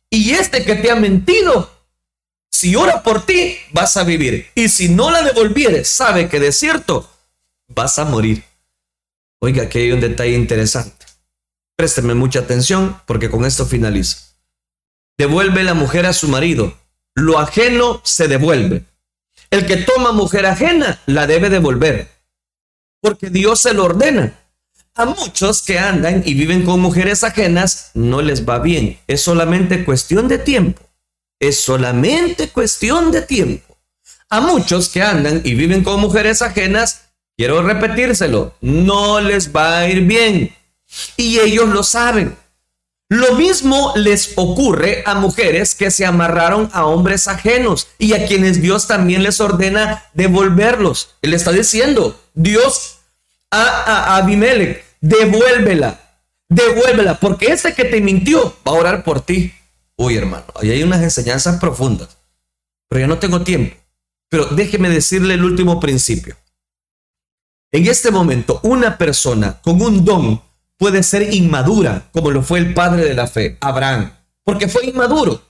Y 0.09 0.31
este 0.31 0.63
que 0.63 0.75
te 0.75 0.91
ha 0.91 0.95
mentido 0.95 1.74
si 2.55 2.75
ora 2.75 3.03
por 3.03 3.25
ti, 3.25 3.57
vas 3.71 3.97
a 3.97 4.03
vivir. 4.03 4.47
Y 4.55 4.69
si 4.69 4.87
no 4.87 5.11
la 5.11 5.21
devolvieres, 5.21 5.89
sabe 5.89 6.29
que 6.29 6.39
de 6.39 6.51
cierto 6.51 7.09
vas 7.67 7.99
a 7.99 8.05
morir. 8.05 8.43
Oiga, 9.39 9.63
aquí 9.63 9.79
hay 9.79 9.91
un 9.91 9.99
detalle 9.99 10.35
interesante. 10.35 11.05
Présteme 11.75 12.13
mucha 12.13 12.39
atención 12.39 12.97
porque 13.05 13.29
con 13.29 13.43
esto 13.43 13.65
finalizo. 13.65 14.17
Devuelve 15.17 15.63
la 15.63 15.73
mujer 15.73 16.05
a 16.05 16.13
su 16.13 16.29
marido. 16.29 16.77
Lo 17.13 17.39
ajeno 17.39 18.01
se 18.05 18.29
devuelve. 18.29 18.85
El 19.51 19.65
que 19.65 19.77
toma 19.77 20.13
mujer 20.13 20.45
ajena 20.45 21.01
la 21.05 21.27
debe 21.27 21.49
devolver. 21.49 22.09
Porque 23.01 23.29
Dios 23.29 23.61
se 23.61 23.73
lo 23.73 23.83
ordena. 23.83 24.33
A 24.95 25.05
muchos 25.05 25.61
que 25.61 25.77
andan 25.77 26.23
y 26.25 26.33
viven 26.35 26.63
con 26.63 26.79
mujeres 26.79 27.25
ajenas 27.25 27.91
no 27.93 28.21
les 28.21 28.47
va 28.47 28.59
bien. 28.59 28.97
Es 29.07 29.21
solamente 29.21 29.83
cuestión 29.83 30.29
de 30.29 30.37
tiempo. 30.37 30.84
Es 31.45 31.59
solamente 31.59 32.49
cuestión 32.49 33.11
de 33.11 33.21
tiempo. 33.21 33.77
A 34.31 34.41
muchos 34.41 34.89
que 34.89 35.03
andan 35.03 35.41
y 35.43 35.53
viven 35.53 35.83
con 35.83 35.99
mujeres 35.99 36.41
ajenas, 36.41 37.09
quiero 37.37 37.61
repetírselo, 37.61 38.55
no 38.61 39.21
les 39.21 39.55
va 39.55 39.77
a 39.77 39.87
ir 39.87 40.01
bien. 40.01 40.55
Y 41.17 41.37
ellos 41.37 41.69
lo 41.69 41.83
saben. 41.83 42.35
Lo 43.09 43.35
mismo 43.35 43.93
les 43.95 44.33
ocurre 44.37 45.03
a 45.05 45.13
mujeres 45.13 45.75
que 45.75 45.91
se 45.91 46.03
amarraron 46.03 46.71
a 46.73 46.87
hombres 46.87 47.27
ajenos 47.27 47.89
y 47.99 48.13
a 48.13 48.25
quienes 48.25 48.59
Dios 48.59 48.87
también 48.87 49.21
les 49.21 49.39
ordena 49.39 50.05
devolverlos. 50.15 51.11
Él 51.21 51.35
está 51.35 51.51
diciendo, 51.51 52.19
Dios 52.33 53.01
a, 53.51 53.61
a, 53.61 54.17
Abimelech, 54.17 54.83
devuélvela, 54.99 55.99
devuélvela, 56.49 57.19
porque 57.19 57.51
ese 57.51 57.75
que 57.75 57.85
te 57.85 58.01
mintió 58.01 58.57
va 58.67 58.71
a 58.71 58.79
orar 58.79 59.03
por 59.03 59.21
ti. 59.21 59.53
Uy, 59.97 60.17
hermano, 60.17 60.45
ahí 60.55 60.71
hay 60.71 60.83
unas 60.83 61.01
enseñanzas 61.01 61.59
profundas, 61.59 62.17
pero 62.87 63.01
ya 63.01 63.07
no 63.07 63.19
tengo 63.19 63.41
tiempo. 63.41 63.75
Pero 64.29 64.45
déjeme 64.47 64.89
decirle 64.89 65.35
el 65.35 65.45
último 65.45 65.79
principio. 65.79 66.35
En 67.71 67.87
este 67.87 68.11
momento, 68.11 68.59
una 68.63 68.97
persona 68.97 69.61
con 69.61 69.81
un 69.81 70.03
don 70.03 70.41
puede 70.77 71.03
ser 71.03 71.33
inmadura, 71.33 72.09
como 72.11 72.31
lo 72.31 72.41
fue 72.41 72.59
el 72.59 72.73
padre 72.73 73.05
de 73.05 73.13
la 73.13 73.27
fe, 73.27 73.57
Abraham, 73.61 74.11
porque 74.43 74.67
fue 74.67 74.85
inmaduro. 74.85 75.41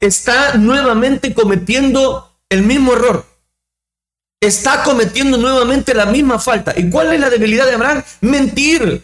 está 0.00 0.54
nuevamente 0.54 1.32
cometiendo 1.32 2.30
el 2.48 2.62
mismo 2.62 2.92
error. 2.92 3.24
Está 4.40 4.82
cometiendo 4.82 5.38
nuevamente 5.38 5.94
la 5.94 6.06
misma 6.06 6.38
falta. 6.38 6.74
¿Y 6.76 6.90
cuál 6.90 7.12
es 7.14 7.20
la 7.20 7.30
debilidad 7.30 7.66
de 7.66 7.74
Abraham? 7.74 8.02
Mentir. 8.20 9.02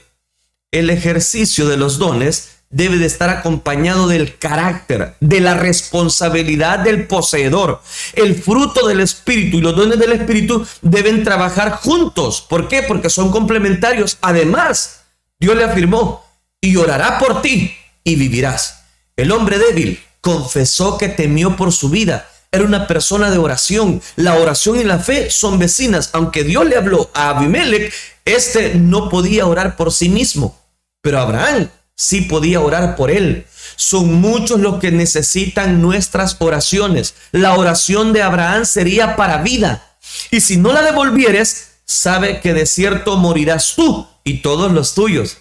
El 0.71 0.91
ejercicio 0.91 1.69
de 1.69 1.77
los 1.77 1.99
dones 1.99 2.62
debe 2.73 2.99
de 2.99 3.07
estar 3.07 3.31
acompañado 3.31 4.09
del 4.09 4.37
carácter, 4.39 5.15
de 5.21 5.41
la 5.41 5.55
responsabilidad 5.55 6.81
del 6.81 7.07
poseedor. 7.07 7.81
El 8.15 8.35
fruto 8.35 8.89
del 8.89 8.99
Espíritu 8.99 9.59
y 9.59 9.61
los 9.61 9.77
dones 9.77 10.01
del 10.01 10.13
Espíritu 10.13 10.67
deben 10.81 11.23
trabajar 11.23 11.77
juntos. 11.77 12.45
¿Por 12.49 12.67
qué? 12.67 12.83
Porque 12.83 13.11
son 13.11 13.31
complementarios. 13.31 14.19
Además, 14.21 15.03
Dios 15.39 15.55
le 15.55 15.65
afirmó, 15.65 16.25
y 16.63 16.77
orará 16.77 17.19
por 17.19 17.43
ti 17.43 17.75
y 18.05 18.17
vivirás. 18.17 18.85
El 19.17 19.33
hombre 19.33 19.59
débil 19.59 20.01
confesó 20.21 20.97
que 20.97 21.09
temió 21.09 21.57
por 21.57 21.73
su 21.73 21.91
vida. 21.91 22.29
Era 22.53 22.65
una 22.65 22.87
persona 22.87 23.31
de 23.31 23.39
oración. 23.39 24.01
La 24.17 24.37
oración 24.37 24.81
y 24.81 24.85
la 24.85 24.99
fe 24.99 25.31
son 25.31 25.59
vecinas. 25.59 26.11
Aunque 26.13 26.45
Dios 26.45 26.65
le 26.67 26.77
habló 26.77 27.11
a 27.15 27.31
Abimelech, 27.31 27.93
este 28.25 28.75
no 28.77 29.09
podía 29.09 29.47
orar 29.47 29.77
por 29.77 29.93
sí 29.93 30.09
mismo. 30.09 30.57
Pero 31.03 31.19
Abraham 31.21 31.69
sí 31.97 32.23
podía 32.23 32.61
orar 32.61 32.97
por 32.97 33.11
él. 33.11 33.47
Son 33.77 34.15
muchos 34.15 34.61
los 34.61 34.79
que 34.81 34.91
necesitan 34.91 35.81
nuestras 35.81 36.37
oraciones. 36.41 37.15
La 37.33 37.55
oración 37.55 38.13
de 38.13 38.23
Abraham 38.23 38.65
sería 38.65 39.17
para 39.17 39.43
vida. 39.43 39.97
Y 40.31 40.41
si 40.41 40.57
no 40.57 40.73
la 40.73 40.83
devolvieres, 40.83 41.81
sabe 41.85 42.41
que 42.41 42.55
de 42.55 42.67
cierto 42.67 43.17
morirás 43.17 43.75
tú 43.77 44.07
y 44.25 44.39
todos 44.39 44.73
los 44.73 44.95
tuyos. 44.95 45.39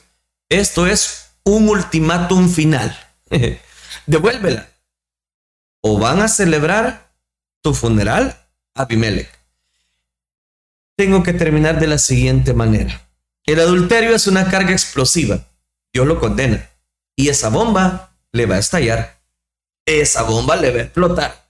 Esto 0.50 0.88
es 0.88 1.32
un 1.44 1.70
ultimátum 1.70 2.50
final. 2.50 2.98
Devuélvela. 4.06 4.70
O 5.82 5.98
van 5.98 6.22
a 6.22 6.28
celebrar 6.28 7.12
tu 7.62 7.74
funeral, 7.74 8.48
Abimelech. 8.76 9.30
Tengo 10.96 11.24
que 11.24 11.34
terminar 11.34 11.80
de 11.80 11.88
la 11.88 11.98
siguiente 11.98 12.54
manera. 12.54 13.10
El 13.46 13.60
adulterio 13.60 14.16
es 14.16 14.28
una 14.28 14.50
carga 14.50 14.72
explosiva 14.72 15.48
Dios 15.93 16.08
lo 16.08 16.19
condena. 16.19 16.69
Y 17.15 17.30
esa 17.30 17.49
bomba 17.49 18.15
le 18.32 18.45
va 18.45 18.56
a 18.56 18.60
estallar. 18.60 19.21
Esa 19.86 20.23
bomba 20.23 20.56
le 20.56 20.71
va 20.71 20.80
a 20.80 20.84
explotar. 20.84 21.49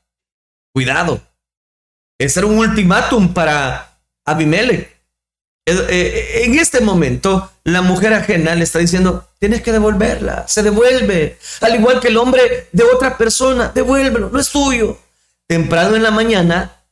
Cuidado. 0.74 1.22
Ese 2.20 2.40
era 2.40 2.48
un 2.48 2.58
ultimátum 2.58 3.34
para 3.34 3.98
Abimelech. 4.26 4.92
Eh, 5.66 5.88
eh, 5.90 6.42
en 6.44 6.58
este 6.58 6.82
momento, 6.82 7.52
la 7.64 7.82
mujer 7.82 8.14
ajena 8.14 8.56
le 8.56 8.64
está 8.64 8.80
diciendo, 8.80 9.28
tienes 9.40 9.62
que 9.62 9.72
devolverla, 9.72 10.48
se 10.48 10.64
devuelve. 10.64 11.38
Al 11.62 11.76
igual 11.76 12.00
que 12.00 12.08
el 12.08 12.18
hombre 12.18 12.68
de 12.72 12.84
otra 12.84 13.18
persona, 13.18 13.72
devuélvelo, 13.74 14.30
no 14.30 14.40
es 14.40 14.50
tuyo. 14.50 14.98
Temprano 15.48 15.96
en 15.96 16.04
la 16.04 16.12
mañana, 16.12 16.84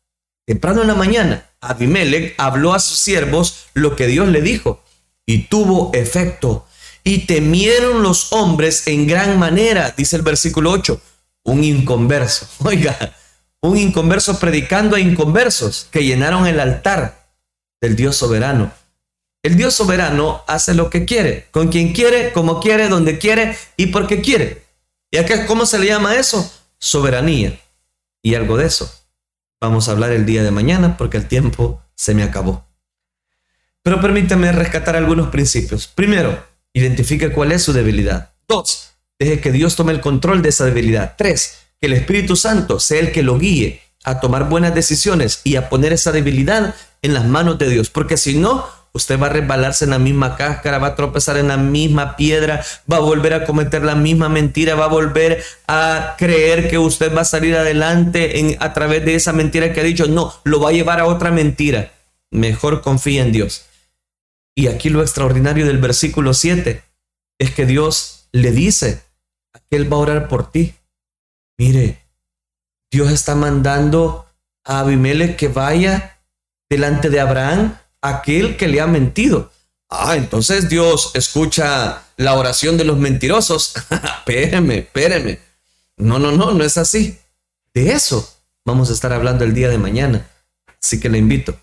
temprano 0.46 0.82
en 0.82 0.88
la 0.88 0.96
mañana, 0.96 1.50
Abimelech 1.62 2.36
habló 2.38 2.74
a 2.74 2.80
sus 2.80 3.00
siervos 3.00 3.68
lo 3.74 3.96
que 3.96 4.08
Dios 4.08 4.28
le 4.28 4.42
dijo 4.42 4.84
y 5.26 5.44
tuvo 5.44 5.92
efecto. 5.94 6.66
Y 7.10 7.26
temieron 7.26 8.04
los 8.04 8.32
hombres 8.34 8.86
en 8.86 9.08
gran 9.08 9.40
manera, 9.40 9.96
dice 9.98 10.16
el 10.16 10.22
versículo 10.22 10.70
8, 10.70 11.02
un 11.46 11.64
inconverso. 11.64 12.48
Oiga, 12.64 13.16
un 13.62 13.80
inconverso 13.80 14.38
predicando 14.38 14.96
a 14.96 15.00
inconversos 15.00 15.88
que 15.90 16.04
llenaron 16.04 16.46
el 16.46 16.60
altar 16.60 17.32
del 17.82 17.96
Dios 17.96 18.16
soberano. 18.16 18.72
El 19.42 19.58
Dios 19.58 19.74
soberano 19.74 20.44
hace 20.46 20.76
lo 20.76 20.92
que 20.92 21.06
quiere, 21.06 21.48
con 21.50 21.70
quien 21.70 21.94
quiere, 21.94 22.32
como 22.32 22.60
quiere, 22.60 22.90
donde 22.90 23.18
quiere 23.18 23.58
y 23.76 23.88
porque 23.88 24.22
quiere. 24.22 24.68
¿Y 25.10 25.18
acá 25.18 25.48
cómo 25.48 25.66
se 25.66 25.80
le 25.80 25.88
llama 25.88 26.16
eso? 26.16 26.54
Soberanía. 26.78 27.60
Y 28.22 28.36
algo 28.36 28.56
de 28.56 28.68
eso 28.68 28.88
vamos 29.60 29.90
a 29.90 29.94
hablar 29.94 30.12
el 30.12 30.28
día 30.28 30.44
de 30.44 30.52
mañana 30.52 30.96
porque 30.96 31.18
el 31.18 31.28
tiempo 31.28 31.82
se 31.96 32.14
me 32.14 32.22
acabó. 32.22 32.68
Pero 33.82 34.00
permítame 34.00 34.52
rescatar 34.52 34.96
algunos 34.96 35.30
principios. 35.30 35.88
Primero, 35.88 36.48
Identifique 36.80 37.32
cuál 37.32 37.52
es 37.52 37.62
su 37.62 37.74
debilidad. 37.74 38.32
Dos, 38.48 38.92
deje 39.20 39.42
que 39.42 39.52
Dios 39.52 39.76
tome 39.76 39.92
el 39.92 40.00
control 40.00 40.42
de 40.42 40.50
esa 40.50 40.66
debilidad. 40.66 41.16
Tres, 41.18 41.60
que 41.82 41.88
el 41.88 41.94
Espíritu 41.94 42.38
Santo 42.38 42.80
sea 42.80 43.02
el 43.02 43.12
que 43.12 43.22
lo 43.22 43.38
guíe 43.38 43.82
a 44.06 44.22
tomar 44.22 44.48
buenas 44.48 44.74
decisiones 44.74 45.42
y 45.44 45.58
a 45.58 45.68
poner 45.68 45.92
esa 45.92 46.14
debilidad 46.14 46.74
en 47.02 47.14
las 47.14 47.26
manos 47.26 47.58
de 47.58 47.70
Dios. 47.70 47.90
Porque 47.90 48.16
si 48.16 48.36
no, 48.38 48.66
usted 48.94 49.20
va 49.20 49.28
a 49.28 49.32
resbalarse 49.32 49.84
en 49.84 49.92
la 49.92 50.00
misma 50.00 50.38
cáscara, 50.38 50.78
va 50.78 50.88
a 50.88 50.96
tropezar 50.96 51.36
en 51.36 51.50
la 51.50 51.58
misma 51.58 52.16
piedra, 52.16 52.64
va 52.90 52.98
a 52.98 53.02
volver 53.02 53.34
a 53.34 53.46
cometer 53.46 53.84
la 53.84 53.96
misma 53.96 54.30
mentira, 54.30 54.76
va 54.76 54.86
a 54.86 54.90
volver 54.90 55.44
a 55.68 56.16
creer 56.18 56.70
que 56.70 56.78
usted 56.78 57.14
va 57.14 57.22
a 57.22 57.26
salir 57.26 57.58
adelante 57.58 58.58
a 58.60 58.74
través 58.74 59.04
de 59.04 59.16
esa 59.16 59.34
mentira 59.34 59.74
que 59.74 59.82
ha 59.82 59.84
dicho. 59.84 60.08
No, 60.08 60.34
lo 60.46 60.62
va 60.62 60.70
a 60.70 60.74
llevar 60.74 61.02
a 61.02 61.08
otra 61.08 61.30
mentira. 61.30 61.92
Mejor 62.32 62.82
confía 62.82 63.22
en 63.22 63.34
Dios. 63.34 63.66
Y 64.60 64.68
aquí 64.68 64.90
lo 64.90 65.02
extraordinario 65.02 65.66
del 65.66 65.78
versículo 65.78 66.34
7 66.34 66.84
es 67.40 67.52
que 67.56 67.66
Dios 67.66 68.28
le 68.34 68.52
dice 68.52 69.02
que 69.70 69.78
Él 69.78 69.90
va 69.90 69.96
a 69.96 70.02
orar 70.02 70.28
por 70.28 70.52
ti. 70.52 70.76
Mire, 71.58 72.06
Dios 72.92 73.10
está 73.10 73.36
mandando 73.36 74.28
a 74.66 74.82
Abimelech 74.82 75.38
que 75.38 75.48
vaya 75.48 76.20
delante 76.70 77.10
de 77.10 77.22
Abraham, 77.22 77.78
aquel 78.02 78.58
que 78.58 78.68
le 78.68 78.82
ha 78.82 78.88
mentido. 78.88 79.50
Ah, 79.90 80.18
entonces 80.18 80.68
Dios 80.68 81.12
escucha 81.14 82.04
la 82.18 82.34
oración 82.34 82.76
de 82.76 82.84
los 82.84 82.98
mentirosos. 82.98 83.74
espéreme, 84.18 84.80
espéreme. 84.80 85.40
No, 85.96 86.20
no, 86.20 86.34
no, 86.34 86.52
no 86.52 86.66
es 86.66 86.78
así. 86.78 87.18
De 87.74 87.94
eso 87.94 88.30
vamos 88.66 88.90
a 88.90 88.94
estar 88.94 89.14
hablando 89.14 89.46
el 89.46 89.54
día 89.54 89.70
de 89.70 89.78
mañana. 89.78 90.30
Así 90.84 91.00
que 91.00 91.08
le 91.08 91.18
invito 91.18 91.58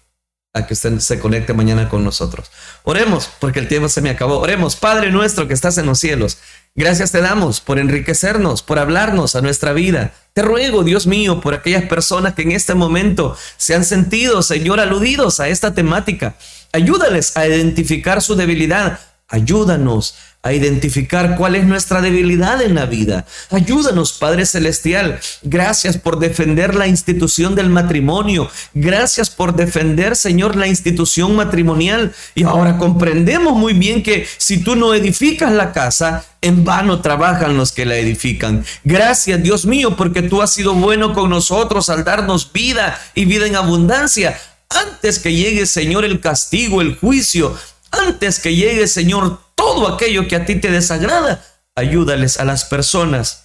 a 0.56 0.66
que 0.66 0.72
usted 0.72 0.98
se 1.00 1.18
conecte 1.18 1.52
mañana 1.52 1.88
con 1.90 2.02
nosotros. 2.02 2.50
Oremos, 2.82 3.28
porque 3.40 3.60
el 3.60 3.68
tiempo 3.68 3.90
se 3.90 4.00
me 4.00 4.08
acabó. 4.08 4.38
Oremos, 4.38 4.74
Padre 4.74 5.10
nuestro 5.10 5.46
que 5.46 5.52
estás 5.52 5.76
en 5.76 5.84
los 5.84 5.98
cielos. 5.98 6.38
Gracias 6.74 7.12
te 7.12 7.20
damos 7.20 7.60
por 7.60 7.78
enriquecernos, 7.78 8.62
por 8.62 8.78
hablarnos 8.78 9.36
a 9.36 9.42
nuestra 9.42 9.74
vida. 9.74 10.14
Te 10.32 10.40
ruego, 10.40 10.82
Dios 10.82 11.06
mío, 11.06 11.42
por 11.42 11.52
aquellas 11.52 11.84
personas 11.84 12.34
que 12.34 12.42
en 12.42 12.52
este 12.52 12.74
momento 12.74 13.36
se 13.58 13.74
han 13.74 13.84
sentido, 13.84 14.42
Señor, 14.42 14.80
aludidos 14.80 15.40
a 15.40 15.48
esta 15.48 15.74
temática. 15.74 16.36
Ayúdales 16.72 17.36
a 17.36 17.46
identificar 17.46 18.22
su 18.22 18.34
debilidad. 18.34 18.98
Ayúdanos 19.28 20.14
a 20.46 20.52
identificar 20.52 21.34
cuál 21.36 21.56
es 21.56 21.64
nuestra 21.64 22.00
debilidad 22.00 22.62
en 22.62 22.76
la 22.76 22.86
vida. 22.86 23.26
Ayúdanos, 23.50 24.12
Padre 24.12 24.46
Celestial. 24.46 25.18
Gracias 25.42 25.98
por 25.98 26.20
defender 26.20 26.76
la 26.76 26.86
institución 26.86 27.56
del 27.56 27.68
matrimonio. 27.68 28.48
Gracias 28.72 29.28
por 29.28 29.56
defender, 29.56 30.14
Señor, 30.14 30.54
la 30.54 30.68
institución 30.68 31.34
matrimonial. 31.34 32.14
Y 32.36 32.44
ahora 32.44 32.78
comprendemos 32.78 33.56
muy 33.56 33.72
bien 33.72 34.04
que 34.04 34.28
si 34.38 34.62
tú 34.62 34.76
no 34.76 34.94
edificas 34.94 35.50
la 35.50 35.72
casa, 35.72 36.24
en 36.40 36.64
vano 36.64 37.00
trabajan 37.00 37.56
los 37.56 37.72
que 37.72 37.84
la 37.84 37.96
edifican. 37.96 38.64
Gracias, 38.84 39.42
Dios 39.42 39.66
mío, 39.66 39.96
porque 39.96 40.22
tú 40.22 40.40
has 40.40 40.52
sido 40.52 40.74
bueno 40.74 41.12
con 41.12 41.30
nosotros 41.30 41.90
al 41.90 42.04
darnos 42.04 42.52
vida 42.52 42.96
y 43.16 43.24
vida 43.24 43.48
en 43.48 43.56
abundancia. 43.56 44.38
Antes 44.68 45.18
que 45.18 45.32
llegue, 45.32 45.66
Señor, 45.66 46.04
el 46.04 46.20
castigo, 46.20 46.80
el 46.80 46.96
juicio, 46.96 47.56
antes 47.90 48.38
que 48.38 48.54
llegue, 48.54 48.86
Señor, 48.86 49.40
todo 49.54 49.88
aquello 49.88 50.28
que 50.28 50.36
a 50.36 50.44
ti 50.44 50.56
te 50.56 50.70
desagrada, 50.70 51.44
ayúdales 51.74 52.38
a 52.38 52.44
las 52.44 52.64
personas 52.64 53.44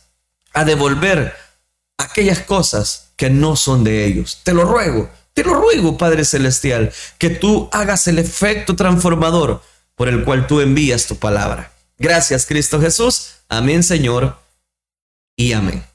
a 0.54 0.66
devolver 0.66 1.34
aquellas 1.98 2.40
cosas 2.40 3.12
que 3.16 3.30
no 3.30 3.56
son 3.56 3.84
de 3.84 4.06
ellos. 4.06 4.40
Te 4.44 4.54
lo 4.54 4.66
ruego, 4.66 5.10
te 5.34 5.44
lo 5.44 5.54
ruego, 5.54 5.98
Padre 5.98 6.26
Celestial, 6.26 6.92
que 7.18 7.30
tú 7.30 7.70
hagas 7.72 8.08
el 8.08 8.20
efecto 8.20 8.76
transformador 8.76 9.62
por 9.96 10.08
el 10.08 10.24
cual 10.24 10.48
tú 10.48 10.62
envías 10.62 11.06
tu 11.06 11.18
palabra. 11.18 11.72
Gracias, 11.98 12.46
Cristo 12.46 12.82
Jesús. 12.82 13.36
Amén, 13.48 13.84
Señor. 13.84 14.38
Y 15.36 15.54
amén. 15.54 15.91